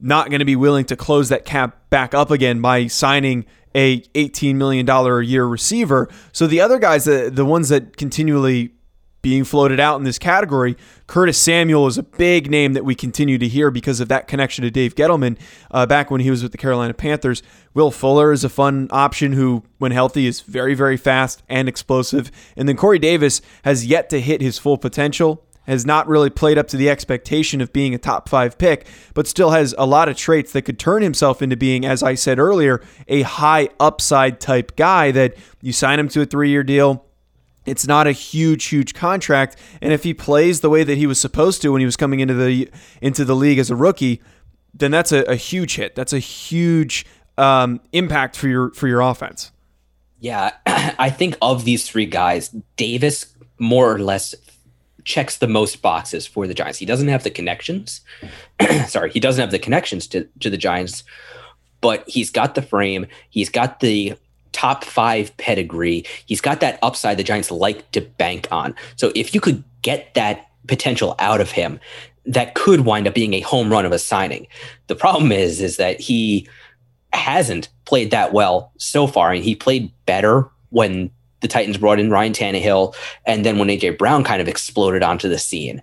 not 0.00 0.30
going 0.30 0.38
to 0.38 0.44
be 0.44 0.56
willing 0.56 0.84
to 0.86 0.96
close 0.96 1.28
that 1.28 1.44
cap 1.44 1.81
back 1.92 2.14
up 2.14 2.30
again 2.30 2.62
by 2.62 2.86
signing 2.86 3.44
a 3.74 4.00
$18 4.00 4.54
million 4.54 4.88
a 4.88 5.20
year 5.20 5.44
receiver. 5.44 6.08
So 6.32 6.46
the 6.46 6.58
other 6.58 6.78
guys, 6.78 7.04
the, 7.04 7.30
the 7.30 7.44
ones 7.44 7.68
that 7.68 7.98
continually 7.98 8.72
being 9.20 9.44
floated 9.44 9.78
out 9.78 9.98
in 9.98 10.04
this 10.04 10.18
category. 10.18 10.74
Curtis 11.06 11.38
Samuel 11.38 11.86
is 11.86 11.98
a 11.98 12.02
big 12.02 12.50
name 12.50 12.72
that 12.72 12.84
we 12.84 12.94
continue 12.94 13.38
to 13.38 13.46
hear 13.46 13.70
because 13.70 14.00
of 14.00 14.08
that 14.08 14.26
connection 14.26 14.64
to 14.64 14.70
Dave 14.70 14.96
Gettleman 14.96 15.38
uh, 15.70 15.86
back 15.86 16.10
when 16.10 16.22
he 16.22 16.30
was 16.30 16.42
with 16.42 16.50
the 16.50 16.58
Carolina 16.58 16.92
Panthers. 16.94 17.42
Will 17.72 17.92
Fuller 17.92 18.32
is 18.32 18.42
a 18.42 18.48
fun 18.48 18.88
option 18.90 19.34
who, 19.34 19.62
when 19.78 19.92
healthy, 19.92 20.26
is 20.26 20.40
very, 20.40 20.74
very 20.74 20.96
fast 20.96 21.42
and 21.48 21.68
explosive. 21.68 22.32
And 22.56 22.68
then 22.68 22.76
Corey 22.76 22.98
Davis 22.98 23.42
has 23.64 23.86
yet 23.86 24.10
to 24.10 24.20
hit 24.20 24.40
his 24.40 24.58
full 24.58 24.78
potential. 24.78 25.44
Has 25.66 25.86
not 25.86 26.08
really 26.08 26.30
played 26.30 26.58
up 26.58 26.66
to 26.68 26.76
the 26.76 26.90
expectation 26.90 27.60
of 27.60 27.72
being 27.72 27.94
a 27.94 27.98
top 27.98 28.28
five 28.28 28.58
pick, 28.58 28.86
but 29.14 29.28
still 29.28 29.50
has 29.50 29.74
a 29.78 29.86
lot 29.86 30.08
of 30.08 30.16
traits 30.16 30.52
that 30.52 30.62
could 30.62 30.78
turn 30.78 31.02
himself 31.02 31.40
into 31.40 31.56
being, 31.56 31.84
as 31.84 32.02
I 32.02 32.14
said 32.14 32.40
earlier, 32.40 32.82
a 33.06 33.22
high 33.22 33.68
upside 33.78 34.40
type 34.40 34.74
guy 34.74 35.12
that 35.12 35.36
you 35.60 35.72
sign 35.72 36.00
him 36.00 36.08
to 36.08 36.22
a 36.22 36.26
three 36.26 36.50
year 36.50 36.64
deal, 36.64 37.06
it's 37.64 37.86
not 37.86 38.06
a 38.06 38.12
huge, 38.12 38.64
huge 38.66 38.94
contract, 38.94 39.56
and 39.80 39.92
if 39.92 40.02
he 40.02 40.14
plays 40.14 40.60
the 40.60 40.70
way 40.70 40.82
that 40.82 40.98
he 40.98 41.06
was 41.06 41.20
supposed 41.20 41.62
to 41.62 41.70
when 41.70 41.80
he 41.80 41.84
was 41.84 41.96
coming 41.96 42.20
into 42.20 42.34
the 42.34 42.68
into 43.00 43.24
the 43.24 43.36
league 43.36 43.58
as 43.58 43.70
a 43.70 43.76
rookie, 43.76 44.20
then 44.74 44.90
that's 44.90 45.12
a, 45.12 45.22
a 45.24 45.36
huge 45.36 45.76
hit. 45.76 45.94
That's 45.94 46.12
a 46.12 46.18
huge 46.18 47.06
um, 47.38 47.80
impact 47.92 48.36
for 48.36 48.48
your 48.48 48.72
for 48.72 48.88
your 48.88 49.00
offense. 49.00 49.52
Yeah, 50.18 50.52
I 50.66 51.10
think 51.10 51.36
of 51.40 51.64
these 51.64 51.88
three 51.88 52.06
guys, 52.06 52.48
Davis 52.76 53.26
more 53.58 53.92
or 53.92 54.00
less 54.00 54.34
checks 55.04 55.38
the 55.38 55.48
most 55.48 55.82
boxes 55.82 56.26
for 56.26 56.46
the 56.46 56.54
Giants. 56.54 56.78
He 56.78 56.86
doesn't 56.86 57.08
have 57.08 57.24
the 57.24 57.30
connections. 57.30 58.00
Sorry, 58.86 59.10
he 59.10 59.20
doesn't 59.20 59.40
have 59.40 59.50
the 59.50 59.58
connections 59.58 60.06
to, 60.08 60.28
to 60.40 60.50
the 60.50 60.56
Giants, 60.56 61.04
but 61.80 62.04
he's 62.08 62.30
got 62.30 62.54
the 62.54 62.62
frame. 62.62 63.06
He's 63.30 63.48
got 63.48 63.80
the 63.80 64.14
top 64.52 64.84
five 64.84 65.36
pedigree. 65.36 66.04
He's 66.26 66.40
got 66.40 66.60
that 66.60 66.78
upside 66.82 67.16
the 67.16 67.24
Giants 67.24 67.50
like 67.50 67.90
to 67.92 68.00
bank 68.00 68.48
on. 68.50 68.74
So 68.96 69.12
if 69.14 69.34
you 69.34 69.40
could 69.40 69.64
get 69.82 70.14
that 70.14 70.48
potential 70.68 71.14
out 71.18 71.40
of 71.40 71.50
him, 71.50 71.80
that 72.24 72.54
could 72.54 72.80
wind 72.80 73.08
up 73.08 73.14
being 73.14 73.34
a 73.34 73.40
home 73.40 73.70
run 73.70 73.84
of 73.84 73.92
a 73.92 73.98
signing. 73.98 74.46
The 74.86 74.94
problem 74.94 75.32
is, 75.32 75.60
is 75.60 75.76
that 75.78 76.00
he 76.00 76.48
hasn't 77.12 77.68
played 77.84 78.10
that 78.12 78.32
well 78.32 78.72
so 78.78 79.06
far, 79.06 79.32
and 79.32 79.42
he 79.42 79.54
played 79.54 79.92
better 80.06 80.48
when 80.70 81.10
the 81.42 81.48
Titans 81.48 81.76
brought 81.76 82.00
in 82.00 82.10
Ryan 82.10 82.32
Tannehill, 82.32 82.94
and 83.26 83.44
then 83.44 83.58
when 83.58 83.68
AJ 83.68 83.98
Brown 83.98 84.24
kind 84.24 84.40
of 84.40 84.48
exploded 84.48 85.02
onto 85.02 85.28
the 85.28 85.38
scene. 85.38 85.82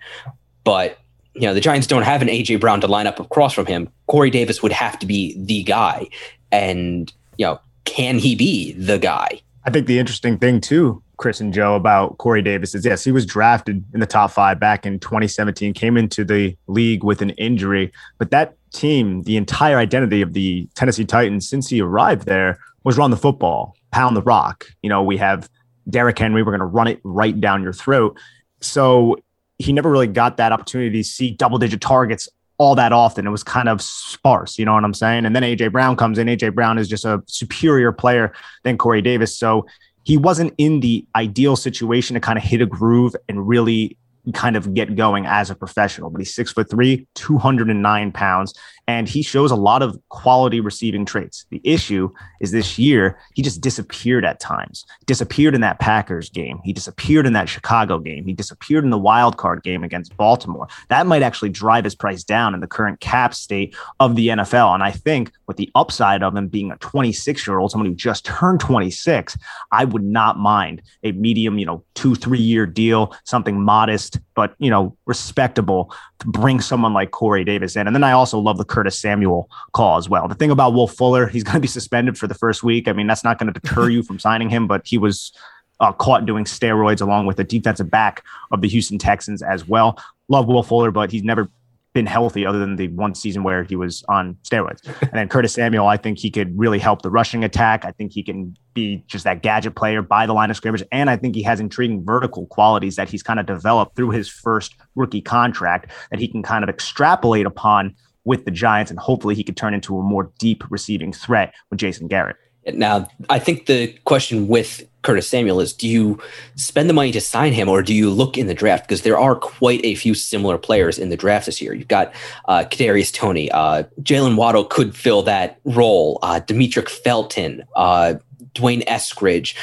But 0.63 0.97
you 1.35 1.41
know, 1.41 1.53
the 1.53 1.61
Giants 1.61 1.87
don't 1.87 2.03
have 2.03 2.21
an 2.21 2.27
AJ 2.27 2.59
Brown 2.59 2.81
to 2.81 2.87
line 2.87 3.07
up 3.07 3.19
across 3.19 3.53
from 3.53 3.65
him. 3.65 3.89
Corey 4.07 4.29
Davis 4.29 4.63
would 4.63 4.71
have 4.71 4.97
to 4.99 5.05
be 5.05 5.35
the 5.37 5.63
guy, 5.63 6.07
and 6.51 7.13
you 7.37 7.45
know, 7.45 7.59
can 7.85 8.17
he 8.17 8.35
be 8.35 8.73
the 8.73 8.97
guy? 8.97 9.41
I 9.65 9.69
think 9.69 9.87
the 9.87 9.99
interesting 9.99 10.37
thing 10.37 10.61
too, 10.61 11.03
Chris 11.17 11.39
and 11.39 11.53
Joe, 11.53 11.75
about 11.75 12.17
Corey 12.17 12.41
Davis 12.41 12.73
is 12.73 12.85
yes, 12.85 13.03
he 13.03 13.11
was 13.11 13.25
drafted 13.25 13.83
in 13.93 13.99
the 13.99 14.07
top 14.07 14.31
five 14.31 14.59
back 14.59 14.85
in 14.85 14.99
2017, 14.99 15.73
came 15.73 15.97
into 15.97 16.23
the 16.23 16.57
league 16.67 17.03
with 17.03 17.21
an 17.21 17.31
injury, 17.31 17.91
but 18.17 18.31
that 18.31 18.55
team, 18.71 19.23
the 19.23 19.37
entire 19.37 19.77
identity 19.77 20.21
of 20.21 20.33
the 20.33 20.67
Tennessee 20.75 21.05
Titans 21.05 21.47
since 21.47 21.69
he 21.69 21.81
arrived 21.81 22.25
there 22.25 22.59
was 22.83 22.97
run 22.97 23.11
the 23.11 23.17
football, 23.17 23.75
pound 23.91 24.15
the 24.15 24.21
rock. 24.21 24.65
You 24.81 24.89
know, 24.89 25.03
we 25.03 25.17
have 25.17 25.49
Derrick 25.89 26.19
Henry, 26.19 26.43
we're 26.43 26.51
going 26.51 26.59
to 26.59 26.65
run 26.65 26.87
it 26.87 26.99
right 27.03 27.39
down 27.39 27.63
your 27.63 27.73
throat. 27.73 28.17
So 28.61 29.17
he 29.57 29.73
never 29.73 29.89
really 29.89 30.07
got 30.07 30.37
that 30.37 30.51
opportunity 30.51 31.01
to 31.01 31.03
see 31.03 31.31
double 31.31 31.57
digit 31.57 31.81
targets 31.81 32.29
all 32.57 32.75
that 32.75 32.91
often. 32.91 33.25
It 33.25 33.29
was 33.29 33.43
kind 33.43 33.69
of 33.69 33.81
sparse, 33.81 34.59
you 34.59 34.65
know 34.65 34.73
what 34.73 34.83
I'm 34.83 34.93
saying? 34.93 35.25
And 35.25 35.35
then 35.35 35.43
AJ 35.43 35.71
Brown 35.71 35.95
comes 35.95 36.17
in. 36.17 36.27
AJ 36.27 36.53
Brown 36.53 36.77
is 36.77 36.87
just 36.87 37.05
a 37.05 37.23
superior 37.25 37.91
player 37.91 38.33
than 38.63 38.77
Corey 38.77 39.01
Davis. 39.01 39.37
So 39.37 39.65
he 40.03 40.17
wasn't 40.17 40.53
in 40.57 40.81
the 40.81 41.05
ideal 41.15 41.55
situation 41.55 42.15
to 42.15 42.19
kind 42.19 42.37
of 42.37 42.43
hit 42.43 42.61
a 42.61 42.65
groove 42.65 43.15
and 43.27 43.47
really 43.47 43.97
kind 44.33 44.55
of 44.55 44.73
get 44.73 44.95
going 44.95 45.25
as 45.25 45.49
a 45.49 45.55
professional. 45.55 46.09
But 46.09 46.21
he's 46.21 46.33
six 46.33 46.51
foot 46.51 46.69
three, 46.69 47.07
209 47.15 48.11
pounds, 48.11 48.53
and 48.87 49.07
he 49.07 49.21
shows 49.21 49.51
a 49.51 49.55
lot 49.55 49.81
of 49.81 49.99
quality 50.09 50.59
receiving 50.59 51.05
traits. 51.05 51.45
The 51.51 51.61
issue 51.63 52.09
is 52.41 52.51
this 52.51 52.79
year, 52.79 53.19
he 53.33 53.41
just 53.41 53.61
disappeared 53.61 54.25
at 54.25 54.39
times. 54.39 54.85
Disappeared 55.05 55.55
in 55.55 55.61
that 55.61 55.79
Packers 55.79 56.29
game. 56.29 56.59
He 56.63 56.73
disappeared 56.73 57.27
in 57.27 57.33
that 57.33 57.49
Chicago 57.49 57.99
game. 57.99 58.25
He 58.25 58.33
disappeared 58.33 58.83
in 58.83 58.89
the 58.89 58.97
wild 58.97 59.37
card 59.37 59.63
game 59.63 59.83
against 59.83 60.17
Baltimore. 60.17 60.67
That 60.89 61.05
might 61.07 61.21
actually 61.21 61.49
drive 61.49 61.83
his 61.83 61.95
price 61.95 62.23
down 62.23 62.53
in 62.53 62.61
the 62.61 62.67
current 62.67 62.99
cap 62.99 63.33
state 63.33 63.75
of 63.99 64.15
the 64.15 64.29
NFL. 64.29 64.73
And 64.73 64.83
I 64.83 64.91
think 64.91 65.31
with 65.47 65.57
the 65.57 65.69
upside 65.75 66.23
of 66.23 66.35
him 66.35 66.47
being 66.47 66.71
a 66.71 66.77
26 66.77 67.47
year 67.47 67.59
old, 67.59 67.71
someone 67.71 67.89
who 67.89 67.95
just 67.95 68.25
turned 68.25 68.59
26, 68.59 69.37
I 69.71 69.85
would 69.85 70.03
not 70.03 70.37
mind 70.37 70.81
a 71.03 71.11
medium, 71.11 71.59
you 71.59 71.65
know, 71.65 71.83
two, 71.93 72.15
three 72.15 72.39
year 72.39 72.65
deal, 72.65 73.15
something 73.23 73.61
modest, 73.61 74.18
but, 74.35 74.55
you 74.59 74.69
know, 74.69 74.95
respectable 75.05 75.93
to 76.19 76.27
bring 76.27 76.59
someone 76.61 76.93
like 76.93 77.11
Corey 77.11 77.43
Davis 77.43 77.75
in. 77.75 77.87
And 77.87 77.95
then 77.95 78.03
I 78.03 78.11
also 78.11 78.39
love 78.39 78.57
the 78.57 78.65
Curtis 78.65 78.99
Samuel 78.99 79.49
call 79.73 79.97
as 79.97 80.09
well. 80.09 80.27
The 80.27 80.35
thing 80.35 80.51
about 80.51 80.73
Will 80.73 80.87
Fuller, 80.87 81.27
he's 81.27 81.43
going 81.43 81.55
to 81.55 81.59
be 81.59 81.67
suspended 81.67 82.17
for 82.17 82.27
the 82.27 82.33
first 82.33 82.63
week. 82.63 82.87
I 82.87 82.93
mean, 82.93 83.07
that's 83.07 83.23
not 83.23 83.37
going 83.37 83.51
to 83.51 83.59
deter 83.59 83.89
you 83.89 84.03
from 84.03 84.19
signing 84.19 84.49
him, 84.49 84.67
but 84.67 84.85
he 84.85 84.97
was 84.97 85.31
uh, 85.79 85.91
caught 85.93 86.25
doing 86.25 86.45
steroids 86.45 87.01
along 87.01 87.25
with 87.25 87.37
the 87.37 87.43
defensive 87.43 87.89
back 87.89 88.23
of 88.51 88.61
the 88.61 88.67
Houston 88.67 88.97
Texans 88.97 89.41
as 89.41 89.67
well. 89.67 89.97
Love 90.27 90.47
Will 90.47 90.63
Fuller, 90.63 90.91
but 90.91 91.11
he's 91.11 91.23
never 91.23 91.49
been 91.93 92.05
healthy 92.05 92.45
other 92.45 92.59
than 92.59 92.75
the 92.75 92.87
one 92.89 93.15
season 93.15 93.43
where 93.43 93.63
he 93.63 93.75
was 93.75 94.03
on 94.07 94.37
steroids. 94.43 94.79
And 95.01 95.13
then 95.13 95.27
Curtis 95.27 95.53
Samuel, 95.53 95.87
I 95.87 95.97
think 95.97 96.19
he 96.19 96.29
could 96.29 96.57
really 96.57 96.79
help 96.79 97.01
the 97.01 97.09
rushing 97.09 97.43
attack. 97.43 97.83
I 97.83 97.91
think 97.91 98.11
he 98.13 98.21
can 98.21 98.55
be 98.73 99.03
just 99.07 99.23
that 99.23 99.41
gadget 99.41 99.75
player 99.75 100.01
by 100.01 100.25
the 100.25 100.33
line 100.33 100.51
of 100.51 100.57
scrimmage. 100.57 100.83
And 100.91 101.09
I 101.09 101.17
think 101.17 101.35
he 101.35 101.41
has 101.43 101.59
intriguing 101.59 102.05
vertical 102.05 102.45
qualities 102.47 102.95
that 102.95 103.09
he's 103.09 103.23
kind 103.23 103.39
of 103.39 103.45
developed 103.45 103.95
through 103.95 104.11
his 104.11 104.29
first 104.29 104.75
rookie 104.95 105.21
contract 105.21 105.91
that 106.11 106.19
he 106.19 106.27
can 106.27 106.43
kind 106.43 106.63
of 106.63 106.69
extrapolate 106.69 107.47
upon 107.47 107.95
with 108.23 108.45
the 108.45 108.51
Giants. 108.51 108.91
And 108.91 108.99
hopefully 108.99 109.33
he 109.33 109.43
could 109.43 109.57
turn 109.57 109.73
into 109.73 109.97
a 109.97 110.03
more 110.03 110.31
deep 110.37 110.63
receiving 110.69 111.11
threat 111.11 111.53
with 111.71 111.79
Jason 111.79 112.07
Garrett. 112.07 112.35
Now, 112.73 113.07
I 113.29 113.39
think 113.39 113.65
the 113.65 113.87
question 114.05 114.47
with 114.47 114.83
Curtis 115.01 115.27
Samuel 115.27 115.59
is 115.61 115.73
do 115.73 115.87
you 115.87 116.19
spend 116.55 116.89
the 116.89 116.93
money 116.93 117.11
to 117.11 117.21
sign 117.21 117.53
him 117.53 117.69
or 117.69 117.81
do 117.81 117.93
you 117.93 118.09
look 118.09 118.37
in 118.37 118.47
the 118.47 118.53
draft? 118.53 118.87
Because 118.87 119.03
there 119.03 119.17
are 119.17 119.35
quite 119.35 119.79
a 119.83 119.95
few 119.95 120.13
similar 120.13 120.57
players 120.57 120.99
in 120.99 121.09
the 121.09 121.17
draft 121.17 121.45
this 121.45 121.61
year. 121.61 121.73
You've 121.73 121.87
got 121.87 122.13
uh, 122.47 122.65
Kadarius 122.69 123.13
Toney, 123.13 123.49
uh, 123.51 123.83
Jaylen 124.01 124.35
Waddle 124.35 124.65
could 124.65 124.95
fill 124.95 125.21
that 125.23 125.59
role, 125.63 126.19
uh, 126.21 126.41
Demetric 126.45 126.89
Felton, 126.89 127.63
uh, 127.75 128.15
D'Wayne 128.53 128.83
Eskridge, 128.85 129.55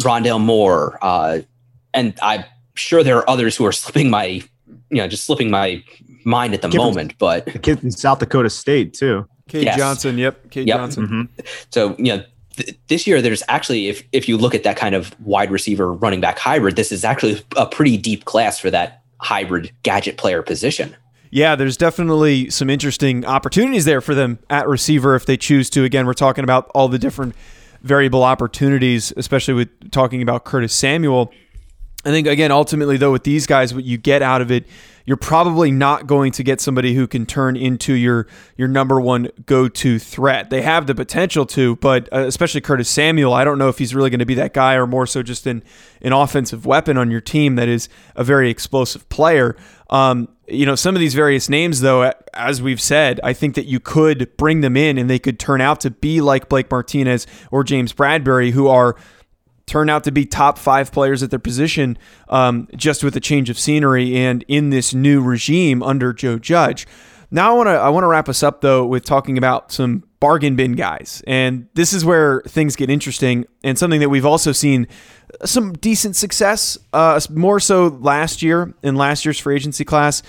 Rondale 0.00 0.40
Moore, 0.40 0.98
uh, 1.00 1.40
and 1.94 2.18
I'm 2.20 2.44
sure 2.74 3.02
there 3.02 3.18
are 3.18 3.30
others 3.30 3.56
who 3.56 3.64
are 3.64 3.72
slipping 3.82 4.10
my, 4.10 4.26
you 4.26 4.42
know, 4.90 5.08
just 5.08 5.24
slipping 5.24 5.50
my 5.50 5.82
mind 6.24 6.54
at 6.54 6.62
the 6.62 6.68
kid 6.68 6.78
moment. 6.78 7.12
From, 7.12 7.18
but 7.18 7.46
the 7.46 7.58
kid 7.58 7.82
in 7.82 7.90
South 7.90 8.18
Dakota 8.18 8.50
State 8.50 8.94
too. 8.94 9.26
Cade 9.48 9.64
yes. 9.64 9.76
Johnson, 9.76 10.18
yep, 10.18 10.50
Cade 10.50 10.66
yep. 10.66 10.78
Johnson. 10.78 11.06
Mm-hmm. 11.06 11.42
So 11.70 11.94
you 11.98 12.16
know 12.16 12.24
th- 12.56 12.78
this 12.88 13.06
year 13.06 13.22
there's 13.22 13.42
actually 13.48 13.88
if 13.88 14.02
if 14.12 14.28
you 14.28 14.36
look 14.36 14.54
at 14.54 14.62
that 14.62 14.76
kind 14.76 14.94
of 14.94 15.18
wide 15.20 15.50
receiver 15.50 15.92
running 15.92 16.20
back 16.20 16.38
hybrid, 16.38 16.76
this 16.76 16.92
is 16.92 17.04
actually 17.04 17.42
a 17.56 17.66
pretty 17.66 17.96
deep 17.96 18.24
class 18.24 18.58
for 18.58 18.70
that 18.70 19.02
hybrid 19.20 19.72
gadget 19.82 20.16
player 20.16 20.42
position. 20.42 20.96
Yeah, 21.30 21.56
there's 21.56 21.76
definitely 21.76 22.48
some 22.50 22.70
interesting 22.70 23.24
opportunities 23.24 23.84
there 23.84 24.00
for 24.00 24.14
them 24.14 24.38
at 24.50 24.68
receiver 24.68 25.16
if 25.16 25.26
they 25.26 25.36
choose 25.36 25.68
to. 25.70 25.82
Again, 25.82 26.06
we're 26.06 26.14
talking 26.14 26.44
about 26.44 26.70
all 26.74 26.86
the 26.86 26.98
different 26.98 27.34
variable 27.82 28.22
opportunities, 28.22 29.12
especially 29.16 29.54
with 29.54 29.90
talking 29.90 30.22
about 30.22 30.44
Curtis 30.44 30.72
Samuel. 30.72 31.32
I 32.04 32.10
think 32.10 32.26
again, 32.26 32.52
ultimately 32.52 32.96
though, 32.96 33.12
with 33.12 33.24
these 33.24 33.46
guys, 33.46 33.74
what 33.74 33.84
you 33.84 33.96
get 33.98 34.22
out 34.22 34.40
of 34.40 34.50
it 34.50 34.66
you're 35.06 35.16
probably 35.16 35.70
not 35.70 36.06
going 36.06 36.32
to 36.32 36.42
get 36.42 36.60
somebody 36.60 36.94
who 36.94 37.06
can 37.06 37.26
turn 37.26 37.56
into 37.56 37.94
your 37.94 38.26
your 38.56 38.68
number 38.68 39.00
one 39.00 39.28
go-to 39.46 39.98
threat. 39.98 40.50
They 40.50 40.62
have 40.62 40.86
the 40.86 40.94
potential 40.94 41.44
to, 41.46 41.76
but 41.76 42.10
uh, 42.12 42.20
especially 42.20 42.62
Curtis 42.62 42.88
Samuel, 42.88 43.34
I 43.34 43.44
don't 43.44 43.58
know 43.58 43.68
if 43.68 43.78
he's 43.78 43.94
really 43.94 44.10
going 44.10 44.20
to 44.20 44.26
be 44.26 44.34
that 44.34 44.54
guy 44.54 44.74
or 44.74 44.86
more 44.86 45.06
so 45.06 45.22
just 45.22 45.46
an 45.46 45.62
an 46.00 46.12
offensive 46.12 46.64
weapon 46.64 46.96
on 46.96 47.10
your 47.10 47.20
team 47.20 47.56
that 47.56 47.68
is 47.68 47.88
a 48.16 48.24
very 48.24 48.50
explosive 48.50 49.08
player. 49.08 49.56
Um, 49.90 50.28
you 50.48 50.66
know, 50.66 50.74
some 50.74 50.94
of 50.94 51.00
these 51.00 51.14
various 51.14 51.48
names, 51.48 51.80
though, 51.80 52.12
as 52.34 52.60
we've 52.60 52.80
said, 52.80 53.20
I 53.22 53.32
think 53.32 53.54
that 53.54 53.66
you 53.66 53.80
could 53.80 54.36
bring 54.36 54.60
them 54.60 54.76
in 54.76 54.98
and 54.98 55.08
they 55.08 55.18
could 55.18 55.38
turn 55.38 55.60
out 55.60 55.80
to 55.80 55.90
be 55.90 56.20
like 56.20 56.48
Blake 56.48 56.70
Martinez 56.70 57.26
or 57.50 57.64
James 57.64 57.92
Bradberry, 57.92 58.50
who 58.50 58.68
are 58.68 58.96
turn 59.66 59.88
out 59.88 60.04
to 60.04 60.12
be 60.12 60.26
top 60.26 60.58
five 60.58 60.92
players 60.92 61.22
at 61.22 61.30
their 61.30 61.38
position 61.38 61.98
um, 62.28 62.68
just 62.76 63.02
with 63.02 63.16
a 63.16 63.20
change 63.20 63.50
of 63.50 63.58
scenery 63.58 64.16
and 64.16 64.44
in 64.48 64.70
this 64.70 64.92
new 64.94 65.22
regime 65.22 65.82
under 65.82 66.12
Joe 66.12 66.38
Judge. 66.38 66.86
Now 67.30 67.52
I 67.52 67.56
want 67.56 67.66
to 67.68 67.72
I 67.72 67.88
want 67.88 68.04
to 68.04 68.08
wrap 68.08 68.28
us 68.28 68.42
up 68.42 68.60
though 68.60 68.86
with 68.86 69.04
talking 69.04 69.38
about 69.38 69.72
some 69.72 70.04
bargain 70.20 70.56
bin 70.56 70.72
guys, 70.72 71.22
and 71.26 71.66
this 71.74 71.92
is 71.92 72.04
where 72.04 72.42
things 72.46 72.76
get 72.76 72.90
interesting 72.90 73.46
and 73.64 73.78
something 73.78 74.00
that 74.00 74.08
we've 74.08 74.26
also 74.26 74.52
seen 74.52 74.86
some 75.44 75.72
decent 75.72 76.16
success, 76.16 76.78
uh, 76.92 77.20
more 77.30 77.58
so 77.58 77.88
last 77.88 78.42
year 78.42 78.72
in 78.82 78.94
last 78.94 79.24
year's 79.24 79.38
free 79.38 79.56
agency 79.56 79.84
class 79.84 80.22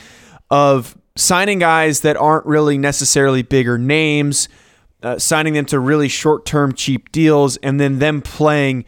of 0.49 0.97
signing 1.15 1.59
guys 1.59 2.01
that 2.01 2.17
aren't 2.17 2.45
really 2.45 2.77
necessarily 2.77 3.41
bigger 3.41 3.77
names, 3.77 4.49
uh, 5.03 5.19
signing 5.19 5.53
them 5.53 5.65
to 5.65 5.79
really 5.79 6.07
short 6.07 6.45
term 6.45 6.73
cheap 6.73 7.11
deals, 7.11 7.57
and 7.57 7.79
then 7.79 7.99
them 7.99 8.21
playing 8.21 8.85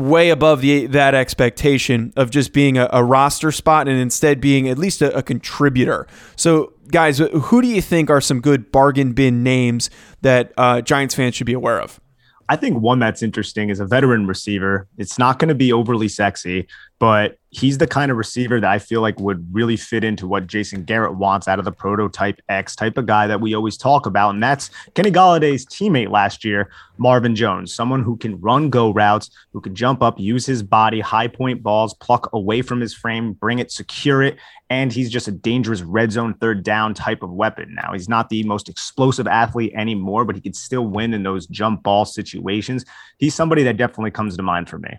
way 0.00 0.30
above 0.30 0.60
the 0.60 0.86
that 0.86 1.14
expectation 1.14 2.12
of 2.16 2.30
just 2.30 2.52
being 2.52 2.78
a, 2.78 2.88
a 2.92 3.04
roster 3.04 3.52
spot 3.52 3.88
and 3.88 3.98
instead 3.98 4.40
being 4.40 4.68
at 4.68 4.78
least 4.78 5.02
a, 5.02 5.16
a, 5.16 5.22
contributor. 5.22 6.06
So, 6.36 6.72
guys, 6.88 7.18
who 7.18 7.62
do 7.62 7.68
you 7.68 7.82
think 7.82 8.10
are 8.10 8.20
some 8.20 8.40
good 8.40 8.72
bargain 8.72 9.12
bin 9.12 9.42
names 9.42 9.90
that 10.22 10.52
uh, 10.56 10.80
Giants 10.80 11.14
fans 11.14 11.34
should 11.34 11.46
be 11.46 11.52
aware 11.52 11.80
of? 11.80 12.00
I 12.48 12.56
think 12.56 12.80
one 12.80 12.98
that's 12.98 13.22
interesting 13.22 13.70
is 13.70 13.78
a 13.78 13.86
veteran 13.86 14.26
receiver. 14.26 14.88
It's 14.98 15.18
not 15.18 15.38
going 15.38 15.50
to 15.50 15.54
be 15.54 15.72
overly 15.72 16.08
sexy, 16.08 16.66
but 16.98 17.38
he's 17.50 17.78
the 17.78 17.86
kind 17.86 18.10
of 18.10 18.16
receiver 18.16 18.60
that 18.60 18.70
I 18.70 18.78
feel 18.78 19.00
like 19.00 19.18
would 19.18 19.52
really 19.52 19.76
fit 19.76 20.04
into 20.04 20.26
what 20.26 20.46
Jason 20.46 20.84
Garrett 20.84 21.16
wants 21.16 21.48
out 21.48 21.58
of 21.58 21.64
the 21.64 21.72
prototype 21.72 22.40
X 22.48 22.76
type 22.76 22.96
of 22.96 23.06
guy 23.06 23.26
that 23.26 23.40
we 23.40 23.54
always 23.54 23.76
talk 23.76 24.06
about. 24.06 24.30
And 24.30 24.42
that's 24.42 24.70
Kenny 24.94 25.10
Golladay's 25.10 25.66
teammate 25.66 26.10
last 26.10 26.44
year, 26.44 26.70
Marvin 26.98 27.34
Jones, 27.34 27.74
someone 27.74 28.04
who 28.04 28.16
can 28.16 28.40
run 28.40 28.70
go 28.70 28.92
routes, 28.92 29.30
who 29.52 29.60
can 29.60 29.74
jump 29.74 30.00
up, 30.00 30.18
use 30.20 30.46
his 30.46 30.62
body, 30.62 31.00
high 31.00 31.26
point 31.26 31.62
balls, 31.62 31.94
pluck 31.94 32.30
away 32.32 32.62
from 32.62 32.80
his 32.80 32.94
frame, 32.94 33.32
bring 33.32 33.58
it, 33.58 33.72
secure 33.72 34.22
it. 34.22 34.38
And 34.68 34.92
he's 34.92 35.10
just 35.10 35.26
a 35.26 35.32
dangerous 35.32 35.82
red 35.82 36.12
zone 36.12 36.34
third 36.34 36.62
down 36.62 36.94
type 36.94 37.24
of 37.24 37.32
weapon. 37.32 37.74
Now, 37.74 37.92
he's 37.92 38.08
not 38.08 38.28
the 38.28 38.44
most 38.44 38.68
explosive 38.68 39.26
athlete 39.26 39.72
anymore, 39.74 40.24
but 40.24 40.36
he 40.36 40.40
can 40.40 40.54
still 40.54 40.86
win 40.86 41.12
in 41.12 41.24
those 41.24 41.48
jump 41.48 41.82
ball 41.82 42.04
situations. 42.04 42.84
He's 43.18 43.34
somebody 43.34 43.64
that 43.64 43.76
definitely 43.76 44.12
comes 44.12 44.36
to 44.36 44.44
mind 44.44 44.68
for 44.68 44.78
me. 44.78 44.90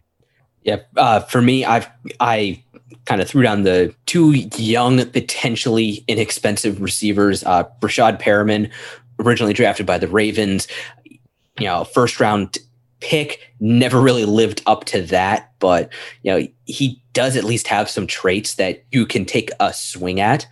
Yeah, 0.63 0.77
uh, 0.95 1.21
for 1.21 1.41
me, 1.41 1.65
I've 1.65 1.87
I 2.19 2.63
kind 3.05 3.21
of 3.21 3.27
threw 3.27 3.41
down 3.41 3.63
the 3.63 3.93
two 4.05 4.31
young, 4.31 5.03
potentially 5.09 6.03
inexpensive 6.07 6.81
receivers. 6.81 7.43
Uh, 7.43 7.63
Breshad 7.79 8.21
Perriman, 8.21 8.69
originally 9.19 9.53
drafted 9.53 9.85
by 9.85 9.97
the 9.97 10.07
Ravens, 10.07 10.67
you 11.59 11.65
know, 11.65 11.83
first 11.83 12.19
round 12.19 12.59
pick, 12.99 13.53
never 13.59 13.99
really 13.99 14.25
lived 14.25 14.61
up 14.67 14.85
to 14.85 15.01
that, 15.01 15.51
but 15.59 15.91
you 16.23 16.31
know, 16.31 16.47
he 16.65 17.01
does 17.13 17.35
at 17.35 17.43
least 17.43 17.67
have 17.67 17.89
some 17.89 18.07
traits 18.07 18.55
that 18.55 18.83
you 18.91 19.05
can 19.05 19.25
take 19.25 19.49
a 19.59 19.73
swing 19.73 20.19
at. 20.19 20.47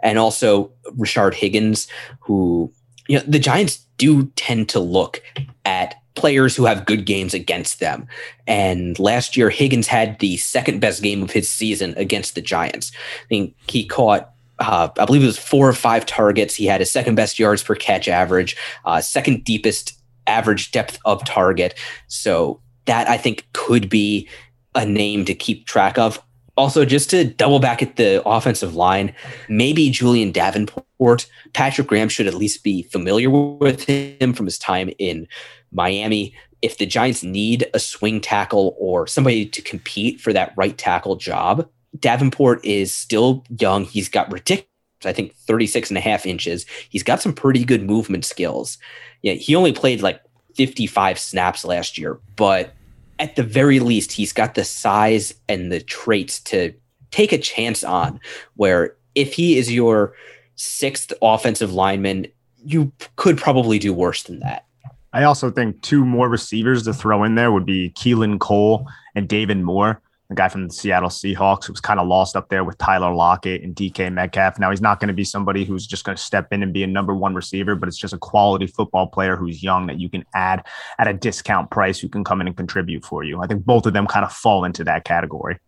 And 0.00 0.18
also 0.18 0.70
Rashard 0.96 1.34
Higgins, 1.34 1.88
who 2.20 2.70
you 3.08 3.18
know, 3.18 3.24
the 3.26 3.38
Giants 3.38 3.84
do 3.96 4.26
tend 4.36 4.68
to 4.70 4.80
look 4.80 5.22
at 5.64 5.96
players 6.14 6.54
who 6.54 6.64
have 6.64 6.86
good 6.86 7.06
games 7.06 7.34
against 7.34 7.80
them. 7.80 8.06
And 8.46 8.98
last 8.98 9.36
year, 9.36 9.50
Higgins 9.50 9.86
had 9.86 10.18
the 10.20 10.36
second 10.36 10.80
best 10.80 11.02
game 11.02 11.22
of 11.22 11.30
his 11.30 11.48
season 11.48 11.94
against 11.96 12.34
the 12.34 12.40
Giants. 12.40 12.92
I 13.24 13.28
think 13.28 13.54
he 13.68 13.86
caught. 13.86 14.30
Uh, 14.60 14.88
I 14.98 15.04
believe 15.04 15.24
it 15.24 15.26
was 15.26 15.38
four 15.38 15.68
or 15.68 15.72
five 15.72 16.06
targets. 16.06 16.54
He 16.54 16.66
had 16.66 16.80
his 16.80 16.90
second 16.90 17.16
best 17.16 17.38
yards 17.38 17.62
per 17.62 17.74
catch 17.74 18.06
average, 18.06 18.56
uh, 18.84 19.00
second 19.00 19.44
deepest 19.44 20.00
average 20.26 20.70
depth 20.70 20.98
of 21.04 21.24
target. 21.24 21.74
So 22.06 22.60
that 22.84 23.08
I 23.08 23.16
think 23.16 23.46
could 23.52 23.88
be 23.88 24.28
a 24.74 24.86
name 24.86 25.24
to 25.24 25.34
keep 25.34 25.66
track 25.66 25.98
of. 25.98 26.22
Also, 26.56 26.84
just 26.84 27.10
to 27.10 27.24
double 27.24 27.58
back 27.58 27.82
at 27.82 27.96
the 27.96 28.22
offensive 28.26 28.76
line, 28.76 29.14
maybe 29.48 29.90
Julian 29.90 30.30
Davenport. 30.30 31.26
Patrick 31.52 31.88
Graham 31.88 32.08
should 32.08 32.28
at 32.28 32.34
least 32.34 32.62
be 32.62 32.84
familiar 32.84 33.28
with 33.28 33.84
him 33.84 34.32
from 34.32 34.46
his 34.46 34.58
time 34.58 34.90
in 34.98 35.26
Miami, 35.72 36.34
if 36.62 36.78
the 36.78 36.86
Giants 36.86 37.22
need 37.22 37.66
a 37.74 37.78
swing 37.78 38.22
tackle 38.22 38.74
or 38.78 39.06
somebody 39.06 39.44
to 39.44 39.60
compete 39.60 40.20
for 40.20 40.32
that 40.32 40.54
right 40.56 40.78
tackle 40.78 41.16
job, 41.16 41.68
Davenport 41.98 42.64
is 42.64 42.94
still 42.94 43.44
young. 43.58 43.84
He's 43.84 44.08
got 44.08 44.32
ridiculous, 44.32 44.66
I 45.04 45.12
think 45.12 45.34
36 45.34 45.90
and 45.90 45.98
a 45.98 46.00
half 46.00 46.24
inches. 46.24 46.64
He's 46.88 47.02
got 47.02 47.20
some 47.20 47.34
pretty 47.34 47.64
good 47.64 47.84
movement 47.84 48.24
skills. 48.24 48.78
Yeah, 49.20 49.34
he 49.34 49.54
only 49.54 49.72
played 49.72 50.00
like 50.00 50.22
55 50.54 51.18
snaps 51.18 51.64
last 51.64 51.98
year, 51.98 52.18
but 52.36 52.72
at 53.18 53.36
the 53.36 53.42
very 53.42 53.80
least, 53.80 54.12
he's 54.12 54.32
got 54.32 54.54
the 54.54 54.64
size 54.64 55.34
and 55.48 55.70
the 55.70 55.80
traits 55.80 56.40
to 56.40 56.72
take 57.10 57.32
a 57.32 57.38
chance 57.38 57.84
on 57.84 58.20
where 58.56 58.96
if 59.14 59.34
he 59.34 59.56
is 59.56 59.72
your 59.72 60.14
sixth 60.56 61.12
offensive 61.22 61.72
lineman, 61.72 62.26
you 62.64 62.92
could 63.16 63.38
probably 63.38 63.78
do 63.78 63.92
worse 63.92 64.24
than 64.24 64.40
that. 64.40 64.66
I 65.12 65.22
also 65.22 65.50
think 65.50 65.80
two 65.82 66.04
more 66.04 66.28
receivers 66.28 66.82
to 66.84 66.92
throw 66.92 67.22
in 67.22 67.36
there 67.36 67.52
would 67.52 67.66
be 67.66 67.90
Keelan 67.90 68.40
Cole 68.40 68.88
and 69.14 69.28
David 69.28 69.58
Moore, 69.58 70.02
the 70.28 70.34
guy 70.34 70.48
from 70.48 70.68
the 70.68 70.72
Seattle 70.72 71.10
Seahawks 71.10 71.68
was 71.68 71.80
kind 71.80 72.00
of 72.00 72.06
lost 72.06 72.34
up 72.34 72.48
there 72.48 72.64
with 72.64 72.78
Tyler 72.78 73.14
Lockett 73.14 73.62
and 73.62 73.76
DK 73.76 74.12
Metcalf. 74.12 74.58
Now 74.58 74.70
he's 74.70 74.80
not 74.80 74.98
going 74.98 75.08
to 75.08 75.14
be 75.14 75.24
somebody 75.24 75.64
who's 75.64 75.86
just 75.86 76.04
going 76.04 76.16
to 76.16 76.22
step 76.22 76.52
in 76.52 76.62
and 76.62 76.72
be 76.72 76.82
a 76.82 76.86
number 76.86 77.14
one 77.14 77.34
receiver, 77.34 77.74
but 77.74 77.88
it's 77.88 77.98
just 77.98 78.14
a 78.14 78.18
quality 78.18 78.66
football 78.66 79.06
player 79.06 79.36
who's 79.36 79.62
young 79.62 79.86
that 79.86 80.00
you 80.00 80.08
can 80.08 80.24
add 80.34 80.64
at 80.98 81.08
a 81.08 81.12
discount 81.12 81.70
price 81.70 81.98
who 81.98 82.08
can 82.08 82.24
come 82.24 82.40
in 82.40 82.46
and 82.46 82.56
contribute 82.56 83.04
for 83.04 83.22
you. 83.22 83.42
I 83.42 83.46
think 83.46 83.64
both 83.64 83.84
of 83.84 83.92
them 83.92 84.06
kind 84.06 84.24
of 84.24 84.32
fall 84.32 84.64
into 84.64 84.82
that 84.84 85.04
category. 85.04 85.58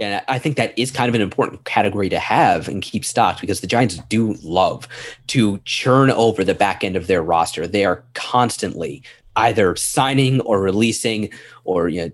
And 0.00 0.24
I 0.28 0.38
think 0.38 0.56
that 0.56 0.76
is 0.78 0.90
kind 0.90 1.08
of 1.10 1.14
an 1.14 1.20
important 1.20 1.64
category 1.64 2.08
to 2.08 2.18
have 2.18 2.68
and 2.68 2.82
keep 2.82 3.04
stocked 3.04 3.40
because 3.40 3.60
the 3.60 3.66
Giants 3.66 3.98
do 4.08 4.32
love 4.42 4.88
to 5.28 5.58
churn 5.64 6.10
over 6.10 6.42
the 6.42 6.54
back 6.54 6.82
end 6.82 6.96
of 6.96 7.06
their 7.06 7.22
roster. 7.22 7.66
They 7.66 7.84
are 7.84 8.02
constantly 8.14 9.02
either 9.36 9.76
signing 9.76 10.40
or 10.40 10.60
releasing, 10.60 11.30
or 11.64 11.88
you 11.88 12.02
know, 12.02 12.10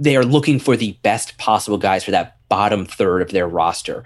they 0.00 0.16
are 0.16 0.24
looking 0.24 0.58
for 0.58 0.76
the 0.76 0.92
best 1.02 1.36
possible 1.38 1.78
guys 1.78 2.02
for 2.02 2.10
that 2.10 2.36
bottom 2.48 2.86
third 2.86 3.20
of 3.22 3.30
their 3.30 3.46
roster. 3.46 4.02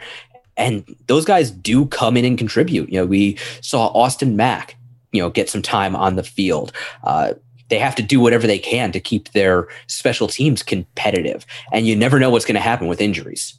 And 0.56 0.84
those 1.06 1.24
guys 1.24 1.50
do 1.50 1.86
come 1.86 2.16
in 2.16 2.24
and 2.24 2.36
contribute. 2.36 2.90
You 2.90 3.00
know, 3.00 3.06
we 3.06 3.38
saw 3.60 3.86
Austin 3.88 4.36
Mack, 4.36 4.76
you 5.12 5.22
know, 5.22 5.30
get 5.30 5.48
some 5.48 5.62
time 5.62 5.94
on 5.94 6.16
the 6.16 6.22
field. 6.24 6.72
Uh, 7.04 7.34
they 7.68 7.78
have 7.78 7.94
to 7.94 8.02
do 8.02 8.20
whatever 8.20 8.46
they 8.46 8.58
can 8.58 8.92
to 8.92 9.00
keep 9.00 9.32
their 9.32 9.68
special 9.86 10.26
teams 10.26 10.62
competitive. 10.62 11.46
And 11.72 11.86
you 11.86 11.96
never 11.96 12.18
know 12.18 12.28
what's 12.28 12.44
going 12.44 12.56
to 12.56 12.60
happen 12.60 12.88
with 12.88 13.00
injuries. 13.00 13.58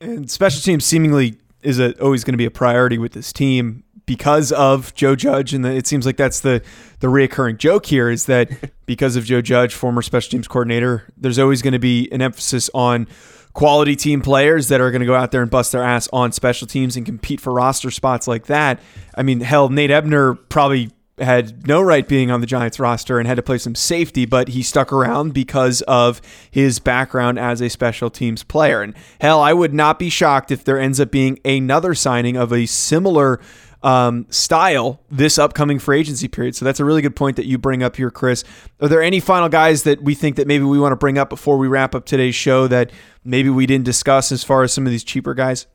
And 0.00 0.30
special 0.30 0.62
teams 0.62 0.84
seemingly 0.84 1.38
is 1.62 1.78
a, 1.78 1.98
always 2.02 2.24
going 2.24 2.32
to 2.32 2.38
be 2.38 2.46
a 2.46 2.50
priority 2.50 2.98
with 2.98 3.12
this 3.12 3.32
team 3.32 3.84
because 4.08 4.52
of 4.52 4.94
Joe 4.94 5.14
Judge, 5.14 5.52
and 5.52 5.62
the, 5.62 5.70
it 5.70 5.86
seems 5.86 6.06
like 6.06 6.16
that's 6.16 6.40
the 6.40 6.62
the 7.00 7.06
reoccurring 7.06 7.58
joke 7.58 7.86
here 7.86 8.08
is 8.10 8.24
that 8.24 8.50
because 8.86 9.14
of 9.14 9.24
Joe 9.24 9.42
Judge, 9.42 9.74
former 9.74 10.02
special 10.02 10.30
teams 10.30 10.48
coordinator, 10.48 11.12
there's 11.16 11.38
always 11.38 11.62
going 11.62 11.74
to 11.74 11.78
be 11.78 12.08
an 12.10 12.22
emphasis 12.22 12.70
on 12.72 13.06
quality 13.52 13.94
team 13.94 14.22
players 14.22 14.68
that 14.68 14.80
are 14.80 14.90
going 14.90 15.00
to 15.00 15.06
go 15.06 15.14
out 15.14 15.30
there 15.30 15.42
and 15.42 15.50
bust 15.50 15.72
their 15.72 15.82
ass 15.82 16.08
on 16.10 16.32
special 16.32 16.66
teams 16.66 16.96
and 16.96 17.04
compete 17.04 17.40
for 17.40 17.52
roster 17.52 17.90
spots 17.90 18.26
like 18.26 18.46
that. 18.46 18.80
I 19.14 19.22
mean, 19.22 19.40
hell, 19.40 19.68
Nate 19.68 19.90
Ebner 19.90 20.34
probably 20.34 20.90
had 21.20 21.66
no 21.66 21.82
right 21.82 22.06
being 22.06 22.30
on 22.30 22.40
the 22.40 22.46
Giants 22.46 22.78
roster 22.78 23.18
and 23.18 23.26
had 23.26 23.36
to 23.36 23.42
play 23.42 23.58
some 23.58 23.74
safety, 23.74 24.24
but 24.24 24.48
he 24.48 24.62
stuck 24.62 24.92
around 24.92 25.34
because 25.34 25.82
of 25.82 26.20
his 26.50 26.78
background 26.78 27.38
as 27.38 27.60
a 27.60 27.68
special 27.68 28.10
teams 28.10 28.42
player. 28.42 28.82
And 28.82 28.94
hell, 29.20 29.40
I 29.40 29.52
would 29.52 29.74
not 29.74 29.98
be 29.98 30.10
shocked 30.10 30.50
if 30.50 30.64
there 30.64 30.78
ends 30.78 31.00
up 31.00 31.10
being 31.10 31.38
another 31.44 31.94
signing 31.94 32.36
of 32.36 32.52
a 32.52 32.66
similar 32.66 33.40
um, 33.82 34.26
style 34.30 35.00
this 35.10 35.38
upcoming 35.38 35.78
free 35.78 36.00
agency 36.00 36.28
period. 36.28 36.56
So 36.56 36.64
that's 36.64 36.80
a 36.80 36.84
really 36.84 37.02
good 37.02 37.16
point 37.16 37.36
that 37.36 37.46
you 37.46 37.58
bring 37.58 37.82
up 37.82 37.96
here, 37.96 38.10
Chris. 38.10 38.44
Are 38.80 38.88
there 38.88 39.02
any 39.02 39.20
final 39.20 39.48
guys 39.48 39.84
that 39.84 40.02
we 40.02 40.14
think 40.14 40.36
that 40.36 40.46
maybe 40.46 40.64
we 40.64 40.78
want 40.78 40.92
to 40.92 40.96
bring 40.96 41.18
up 41.18 41.28
before 41.28 41.58
we 41.58 41.68
wrap 41.68 41.94
up 41.94 42.04
today's 42.04 42.34
show 42.34 42.66
that 42.68 42.90
maybe 43.24 43.50
we 43.50 43.66
didn't 43.66 43.84
discuss 43.84 44.32
as 44.32 44.42
far 44.42 44.62
as 44.62 44.72
some 44.72 44.86
of 44.86 44.90
these 44.90 45.04
cheaper 45.04 45.34
guys? 45.34 45.66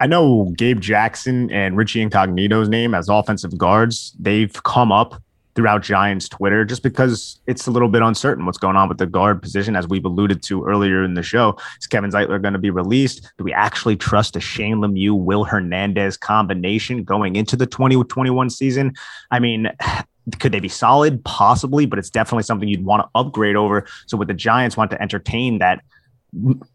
I 0.00 0.06
know 0.06 0.52
Gabe 0.56 0.80
Jackson 0.80 1.50
and 1.50 1.76
Richie 1.76 2.00
Incognito's 2.00 2.70
name 2.70 2.94
as 2.94 3.08
offensive 3.10 3.58
guards. 3.58 4.16
They've 4.18 4.50
come 4.62 4.90
up 4.90 5.22
throughout 5.54 5.82
Giants 5.82 6.28
Twitter 6.28 6.64
just 6.64 6.82
because 6.82 7.40
it's 7.46 7.66
a 7.66 7.70
little 7.70 7.88
bit 7.88 8.02
uncertain 8.02 8.46
what's 8.46 8.58
going 8.58 8.76
on 8.76 8.88
with 8.88 8.98
the 8.98 9.06
guard 9.06 9.42
position, 9.42 9.76
as 9.76 9.88
we've 9.88 10.04
alluded 10.04 10.42
to 10.44 10.64
earlier 10.64 11.02
in 11.04 11.14
the 11.14 11.22
show. 11.22 11.56
Is 11.80 11.86
Kevin 11.86 12.10
Zeitler 12.10 12.40
going 12.40 12.52
to 12.52 12.58
be 12.58 12.70
released? 12.70 13.30
Do 13.38 13.44
we 13.44 13.52
actually 13.52 13.96
trust 13.96 14.36
a 14.36 14.40
Shane 14.40 14.78
Lemieux, 14.78 15.18
Will 15.18 15.44
Hernandez 15.44 16.16
combination 16.16 17.04
going 17.04 17.36
into 17.36 17.56
the 17.56 17.66
2021 17.66 18.50
season? 18.50 18.94
I 19.30 19.38
mean, 19.38 19.70
could 20.38 20.52
they 20.52 20.60
be 20.60 20.68
solid? 20.68 21.24
Possibly, 21.24 21.86
but 21.86 21.98
it's 21.98 22.10
definitely 22.10 22.44
something 22.44 22.68
you'd 22.68 22.84
want 22.84 23.02
to 23.02 23.08
upgrade 23.14 23.56
over. 23.56 23.86
So, 24.06 24.16
with 24.16 24.28
the 24.28 24.34
Giants 24.34 24.76
want 24.76 24.90
to 24.92 25.02
entertain 25.02 25.58
that 25.58 25.82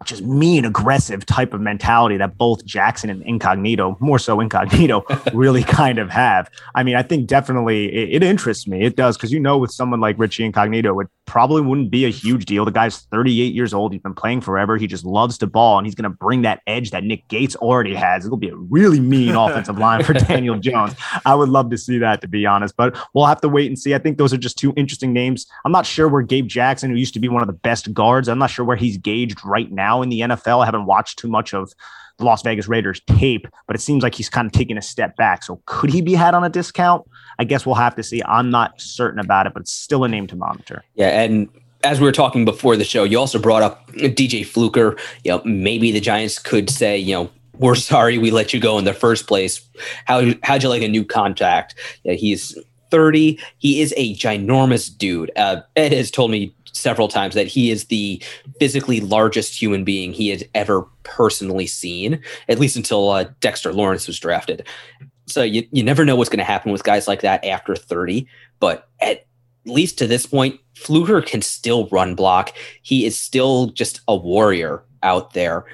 just 0.04 0.24
mean, 0.24 0.65
aggressive 0.65 1.26
type 1.26 1.54
of 1.54 1.62
mentality 1.62 2.18
that 2.18 2.38
both 2.38 2.65
Jackson 2.65 3.10
and 3.10 3.22
Incognito, 3.24 3.98
more 4.00 4.20
so 4.20 4.39
Incognito, 4.39 5.06
really 5.34 5.63
kind 5.63 5.98
of 5.98 6.10
have. 6.10 6.50
I 6.76 6.84
mean, 6.84 6.96
I 6.96 7.04
think 7.04 7.28
definitely 7.28 7.86
it, 7.94 8.22
it 8.22 8.24
interests 8.24 8.68
me. 8.68 8.84
It 8.84 8.96
does 8.96 9.18
because 9.18 9.32
you 9.32 9.39
know, 9.39 9.58
with 9.58 9.72
someone 9.72 10.02
like 10.02 10.20
Richie 10.20 10.44
Incognito, 10.44 11.00
it 11.00 11.08
probably 11.26 11.62
wouldn't 11.62 11.92
be 11.92 12.06
a 12.06 12.10
huge 12.10 12.46
deal. 12.46 12.66
The 12.66 12.72
guy's 12.72 13.02
38 13.12 13.54
years 13.54 13.74
old. 13.74 13.92
He's 13.92 14.02
been 14.02 14.14
playing 14.14 14.42
forever. 14.42 14.78
He 14.78 14.88
just 14.88 15.06
loves 15.06 15.38
to 15.40 15.48
ball, 15.48 15.78
and 15.78 15.88
he's 15.88 15.96
going 15.96 16.10
to 16.10 16.10
bring 16.10 16.44
that 16.44 16.62
edge 16.68 16.92
that 16.92 17.04
Nick 17.04 17.28
Gates 17.28 17.56
already 17.56 17.96
has. 17.96 18.26
It'll 18.26 18.38
be 18.38 18.50
a 18.50 18.56
really 18.56 19.00
mean 19.00 19.36
offensive 19.36 19.78
line 19.78 20.04
for 20.04 20.14
Daniel 20.14 20.58
Jones. 20.58 20.94
I 21.26 21.36
would 21.36 21.50
love 21.50 21.70
to 21.72 21.78
see 21.78 21.98
that, 22.00 22.22
to 22.22 22.28
be 22.28 22.46
honest, 22.46 22.76
but 22.78 22.98
we'll 23.14 23.26
have 23.26 23.42
to 23.42 23.50
wait 23.50 23.68
and 23.68 23.78
see. 23.78 23.96
I 23.96 24.00
think 24.00 24.18
those 24.18 24.34
are 24.34 24.38
just 24.38 24.58
two 24.58 24.74
interesting 24.76 25.14
names. 25.14 25.46
I'm 25.66 25.72
not 25.72 25.86
sure 25.86 26.08
where 26.08 26.22
Gabe 26.22 26.48
Jackson, 26.48 26.92
who 26.92 26.98
used 26.98 27.14
to 27.16 27.20
be 27.20 27.30
one 27.30 27.42
of 27.42 27.48
the 27.48 27.54
best 27.54 27.94
guards, 27.94 28.28
I'm 28.28 28.40
not 28.40 28.50
sure 28.50 28.66
where 28.66 28.78
he's 28.78 28.98
gauged 28.98 29.44
right 29.44 29.72
now 29.72 30.02
in 30.02 30.10
the 30.10 30.22
NFL. 30.22 30.62
I 30.62 30.66
haven't 30.66 30.86
watched 30.86 31.20
too 31.20 31.28
much 31.28 31.54
of 31.54 31.74
the 32.17 32.25
Las 32.25 32.41
Vegas 32.41 32.67
Raiders 32.67 33.01
tape, 33.08 33.47
but 33.67 33.75
it 33.75 33.80
seems 33.80 34.04
like 34.04 34.15
he's 34.15 34.30
kind 34.30 34.45
of 34.45 34.51
taking 34.51 34.78
a 34.78 34.82
step 34.82 35.15
back. 35.15 35.43
So 35.43 35.62
could 35.65 35.89
he 35.89 36.01
be 36.01 36.13
had 36.13 36.34
on 36.34 36.43
a 36.43 36.49
discount? 36.49 37.06
I 37.39 37.43
guess 37.43 37.65
we'll 37.65 37.75
have 37.75 37.95
to 37.95 38.04
see. 38.04 38.21
I'm 38.25 38.49
not 38.49 38.80
certain 38.80 39.19
about 39.19 39.47
it, 39.47 39.54
but 39.54 39.62
it's 39.62 39.73
still 39.73 40.04
a 40.04 40.08
name 40.08 40.28
to 40.28 40.36
monitor. 40.36 40.84
Yeah, 40.95 41.21
and 41.21 41.49
as 41.84 41.99
we 41.99 42.06
were 42.06 42.12
talking 42.12 42.45
before 42.45 42.75
the 42.75 42.84
show, 42.84 43.04
you 43.04 43.19
also 43.19 43.39
brought 43.39 43.62
up 43.62 43.88
DJ 43.91 44.45
Fluker. 44.45 44.97
You 45.23 45.32
know, 45.32 45.41
maybe 45.45 45.91
the 45.91 45.99
Giants 45.99 46.39
could 46.39 46.69
say, 46.69 46.97
you 46.97 47.13
know, 47.13 47.30
we're 47.58 47.75
sorry 47.75 48.17
we 48.17 48.32
let 48.32 48.54
you 48.54 48.60
go 48.60 48.78
in 48.78 48.86
the 48.86 48.93
first 48.93 49.28
place. 49.28 49.62
How 50.06 50.34
how'd 50.43 50.63
you 50.63 50.69
like 50.69 50.82
a 50.82 50.88
new 50.88 51.06
contract? 51.06 51.75
Yeah, 52.04 52.13
he's 52.13 52.58
30. 52.91 53.39
He 53.58 53.82
is 53.82 53.93
a 53.97 54.15
ginormous 54.15 54.95
dude. 54.95 55.32
Uh, 55.36 55.62
Ed 55.75 55.93
has 55.93 56.12
told 56.12 56.32
me 56.32 56.54
several 56.76 57.08
times 57.08 57.36
that 57.36 57.48
he 57.48 57.72
is 57.72 57.86
the 57.86 58.22
physically 58.60 59.00
largest 59.00 59.60
human 59.60 59.84
being 59.84 60.14
he 60.14 60.30
has 60.30 60.44
ever 60.54 60.84
personally 61.04 61.68
seen, 61.68 62.22
at 62.50 62.60
least 62.60 62.76
until 62.76 63.10
uh, 63.10 63.26
Dexter 63.40 63.74
Lawrence 63.74 64.08
was 64.08 64.20
drafted. 64.20 64.68
So 65.28 65.42
you, 65.42 65.68
you 65.72 65.84
never 65.84 66.06
know 66.06 66.16
what's 66.16 66.30
going 66.30 66.40
to 66.40 66.44
happen 66.44 66.72
with 66.72 66.84
guys 66.84 67.08
like 67.08 67.22
that 67.22 67.44
after 67.46 67.76
30. 67.76 68.28
But 68.60 68.88
at 69.00 69.26
least 69.66 69.98
to 70.00 70.08
this 70.08 70.26
point, 70.26 70.60
Fluker 70.76 71.22
can 71.22 71.42
still 71.42 71.88
run 71.88 72.16
block. 72.16 72.52
He 72.82 73.06
is 73.06 73.18
still 73.18 73.68
just 73.68 74.02
a 74.08 74.16
warrior 74.16 74.84
out 75.02 75.34
there. 75.34 75.66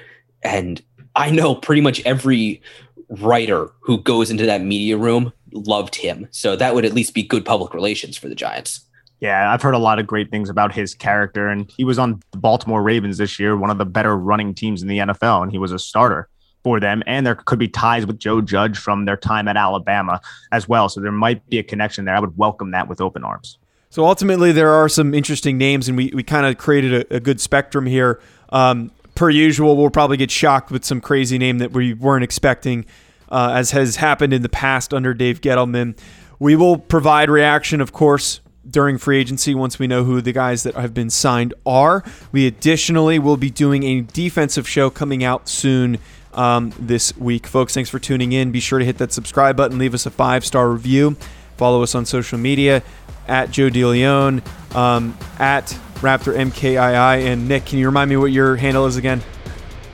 And 0.42 0.80
I 1.14 1.30
know 1.30 1.54
pretty 1.54 1.82
much 1.82 2.00
every 2.06 2.62
writer 3.08 3.68
who 3.80 3.98
goes 3.98 4.30
into 4.30 4.46
that 4.46 4.62
media 4.62 4.96
room 4.96 5.32
loved 5.52 5.94
him. 5.94 6.26
So 6.30 6.56
that 6.56 6.74
would 6.74 6.86
at 6.86 6.94
least 6.94 7.12
be 7.12 7.22
good 7.22 7.44
public 7.44 7.74
relations 7.74 8.16
for 8.16 8.28
the 8.28 8.34
Giants. 8.34 8.80
Yeah, 9.22 9.52
I've 9.52 9.62
heard 9.62 9.74
a 9.74 9.78
lot 9.78 10.00
of 10.00 10.08
great 10.08 10.32
things 10.32 10.50
about 10.50 10.74
his 10.74 10.94
character, 10.94 11.46
and 11.46 11.70
he 11.76 11.84
was 11.84 11.96
on 11.96 12.20
the 12.32 12.38
Baltimore 12.38 12.82
Ravens 12.82 13.18
this 13.18 13.38
year, 13.38 13.56
one 13.56 13.70
of 13.70 13.78
the 13.78 13.84
better 13.84 14.18
running 14.18 14.52
teams 14.52 14.82
in 14.82 14.88
the 14.88 14.98
NFL, 14.98 15.44
and 15.44 15.52
he 15.52 15.58
was 15.58 15.70
a 15.70 15.78
starter 15.78 16.28
for 16.64 16.80
them. 16.80 17.04
And 17.06 17.24
there 17.24 17.36
could 17.36 17.60
be 17.60 17.68
ties 17.68 18.04
with 18.04 18.18
Joe 18.18 18.40
Judge 18.40 18.76
from 18.76 19.04
their 19.04 19.16
time 19.16 19.46
at 19.46 19.56
Alabama 19.56 20.20
as 20.50 20.68
well. 20.68 20.88
So 20.88 21.00
there 21.00 21.12
might 21.12 21.48
be 21.48 21.60
a 21.60 21.62
connection 21.62 22.04
there. 22.04 22.16
I 22.16 22.18
would 22.18 22.36
welcome 22.36 22.72
that 22.72 22.88
with 22.88 23.00
open 23.00 23.22
arms. 23.22 23.58
So 23.90 24.04
ultimately, 24.04 24.50
there 24.50 24.70
are 24.70 24.88
some 24.88 25.14
interesting 25.14 25.56
names, 25.56 25.86
and 25.86 25.96
we, 25.96 26.10
we 26.12 26.24
kind 26.24 26.44
of 26.44 26.58
created 26.58 27.06
a, 27.08 27.16
a, 27.18 27.20
good 27.20 27.40
spectrum 27.40 27.86
here. 27.86 28.20
Um, 28.48 28.90
per 29.14 29.30
usual, 29.30 29.76
we'll 29.76 29.90
probably 29.90 30.16
get 30.16 30.32
shocked 30.32 30.72
with 30.72 30.84
some 30.84 31.00
crazy 31.00 31.38
name 31.38 31.58
that 31.58 31.70
we 31.70 31.94
weren't 31.94 32.24
expecting, 32.24 32.86
uh, 33.28 33.52
as 33.54 33.70
has 33.70 33.94
happened 33.94 34.32
in 34.32 34.42
the 34.42 34.48
past 34.48 34.92
under 34.92 35.14
Dave 35.14 35.40
Gettleman. 35.40 35.96
We 36.40 36.56
will 36.56 36.76
provide 36.76 37.30
reaction, 37.30 37.80
of 37.80 37.92
course, 37.92 38.40
during 38.68 38.98
free 38.98 39.18
agency 39.18 39.54
once 39.54 39.78
we 39.78 39.86
know 39.86 40.04
who 40.04 40.20
the 40.20 40.32
guys 40.32 40.62
that 40.62 40.74
have 40.74 40.94
been 40.94 41.10
signed 41.10 41.54
are. 41.66 42.04
We 42.30 42.46
additionally 42.46 43.18
will 43.18 43.36
be 43.36 43.50
doing 43.50 43.82
a 43.84 44.00
defensive 44.02 44.68
show 44.68 44.90
coming 44.90 45.24
out 45.24 45.48
soon 45.48 45.98
um, 46.34 46.72
this 46.78 47.16
week. 47.16 47.46
Folks, 47.46 47.74
thanks 47.74 47.90
for 47.90 47.98
tuning 47.98 48.32
in. 48.32 48.52
Be 48.52 48.60
sure 48.60 48.78
to 48.78 48.84
hit 48.84 48.98
that 48.98 49.12
subscribe 49.12 49.56
button, 49.56 49.78
leave 49.78 49.94
us 49.94 50.06
a 50.06 50.10
five 50.10 50.44
star 50.44 50.70
review, 50.70 51.16
follow 51.56 51.82
us 51.82 51.94
on 51.94 52.06
social 52.06 52.38
media 52.38 52.82
at 53.28 53.50
Joe 53.50 53.68
DeLeon, 53.68 54.42
um, 54.74 55.16
at 55.38 55.66
Raptor 55.96 56.34
MKII. 56.34 57.24
And 57.26 57.48
Nick, 57.48 57.66
can 57.66 57.78
you 57.78 57.86
remind 57.86 58.10
me 58.10 58.16
what 58.16 58.32
your 58.32 58.56
handle 58.56 58.86
is 58.86 58.96
again? 58.96 59.22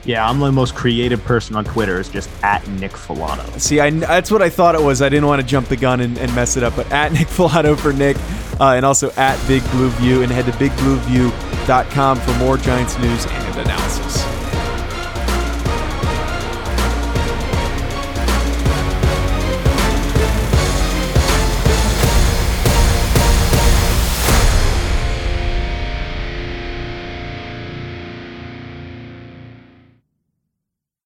Yeah, 0.09 0.27
I'm 0.27 0.39
the 0.39 0.51
most 0.51 0.73
creative 0.73 1.23
person 1.23 1.55
on 1.55 1.65
Twitter. 1.65 1.99
It's 1.99 2.09
just 2.09 2.31
at 2.43 2.67
Nick 2.67 2.93
Falato. 2.93 3.61
See, 3.61 3.79
I, 3.79 3.91
that's 3.91 4.31
what 4.31 4.41
I 4.41 4.49
thought 4.49 4.73
it 4.73 4.81
was. 4.81 5.03
I 5.03 5.09
didn't 5.09 5.27
want 5.27 5.39
to 5.39 5.47
jump 5.47 5.67
the 5.67 5.77
gun 5.77 5.99
and, 5.99 6.17
and 6.17 6.33
mess 6.33 6.57
it 6.57 6.63
up, 6.63 6.75
but 6.75 6.91
at 6.91 7.11
Nick 7.13 7.27
Falato 7.27 7.77
for 7.77 7.93
Nick, 7.93 8.17
uh, 8.59 8.73
and 8.73 8.83
also 8.87 9.11
at 9.11 9.37
Big 9.47 9.61
Blue 9.69 9.89
View, 9.91 10.23
and 10.23 10.31
head 10.31 10.45
to 10.45 10.51
bigblueview.com 10.53 12.19
for 12.21 12.33
more 12.39 12.57
Giants 12.57 12.97
news 12.97 13.27
and 13.27 13.59
analysis. 13.59 14.08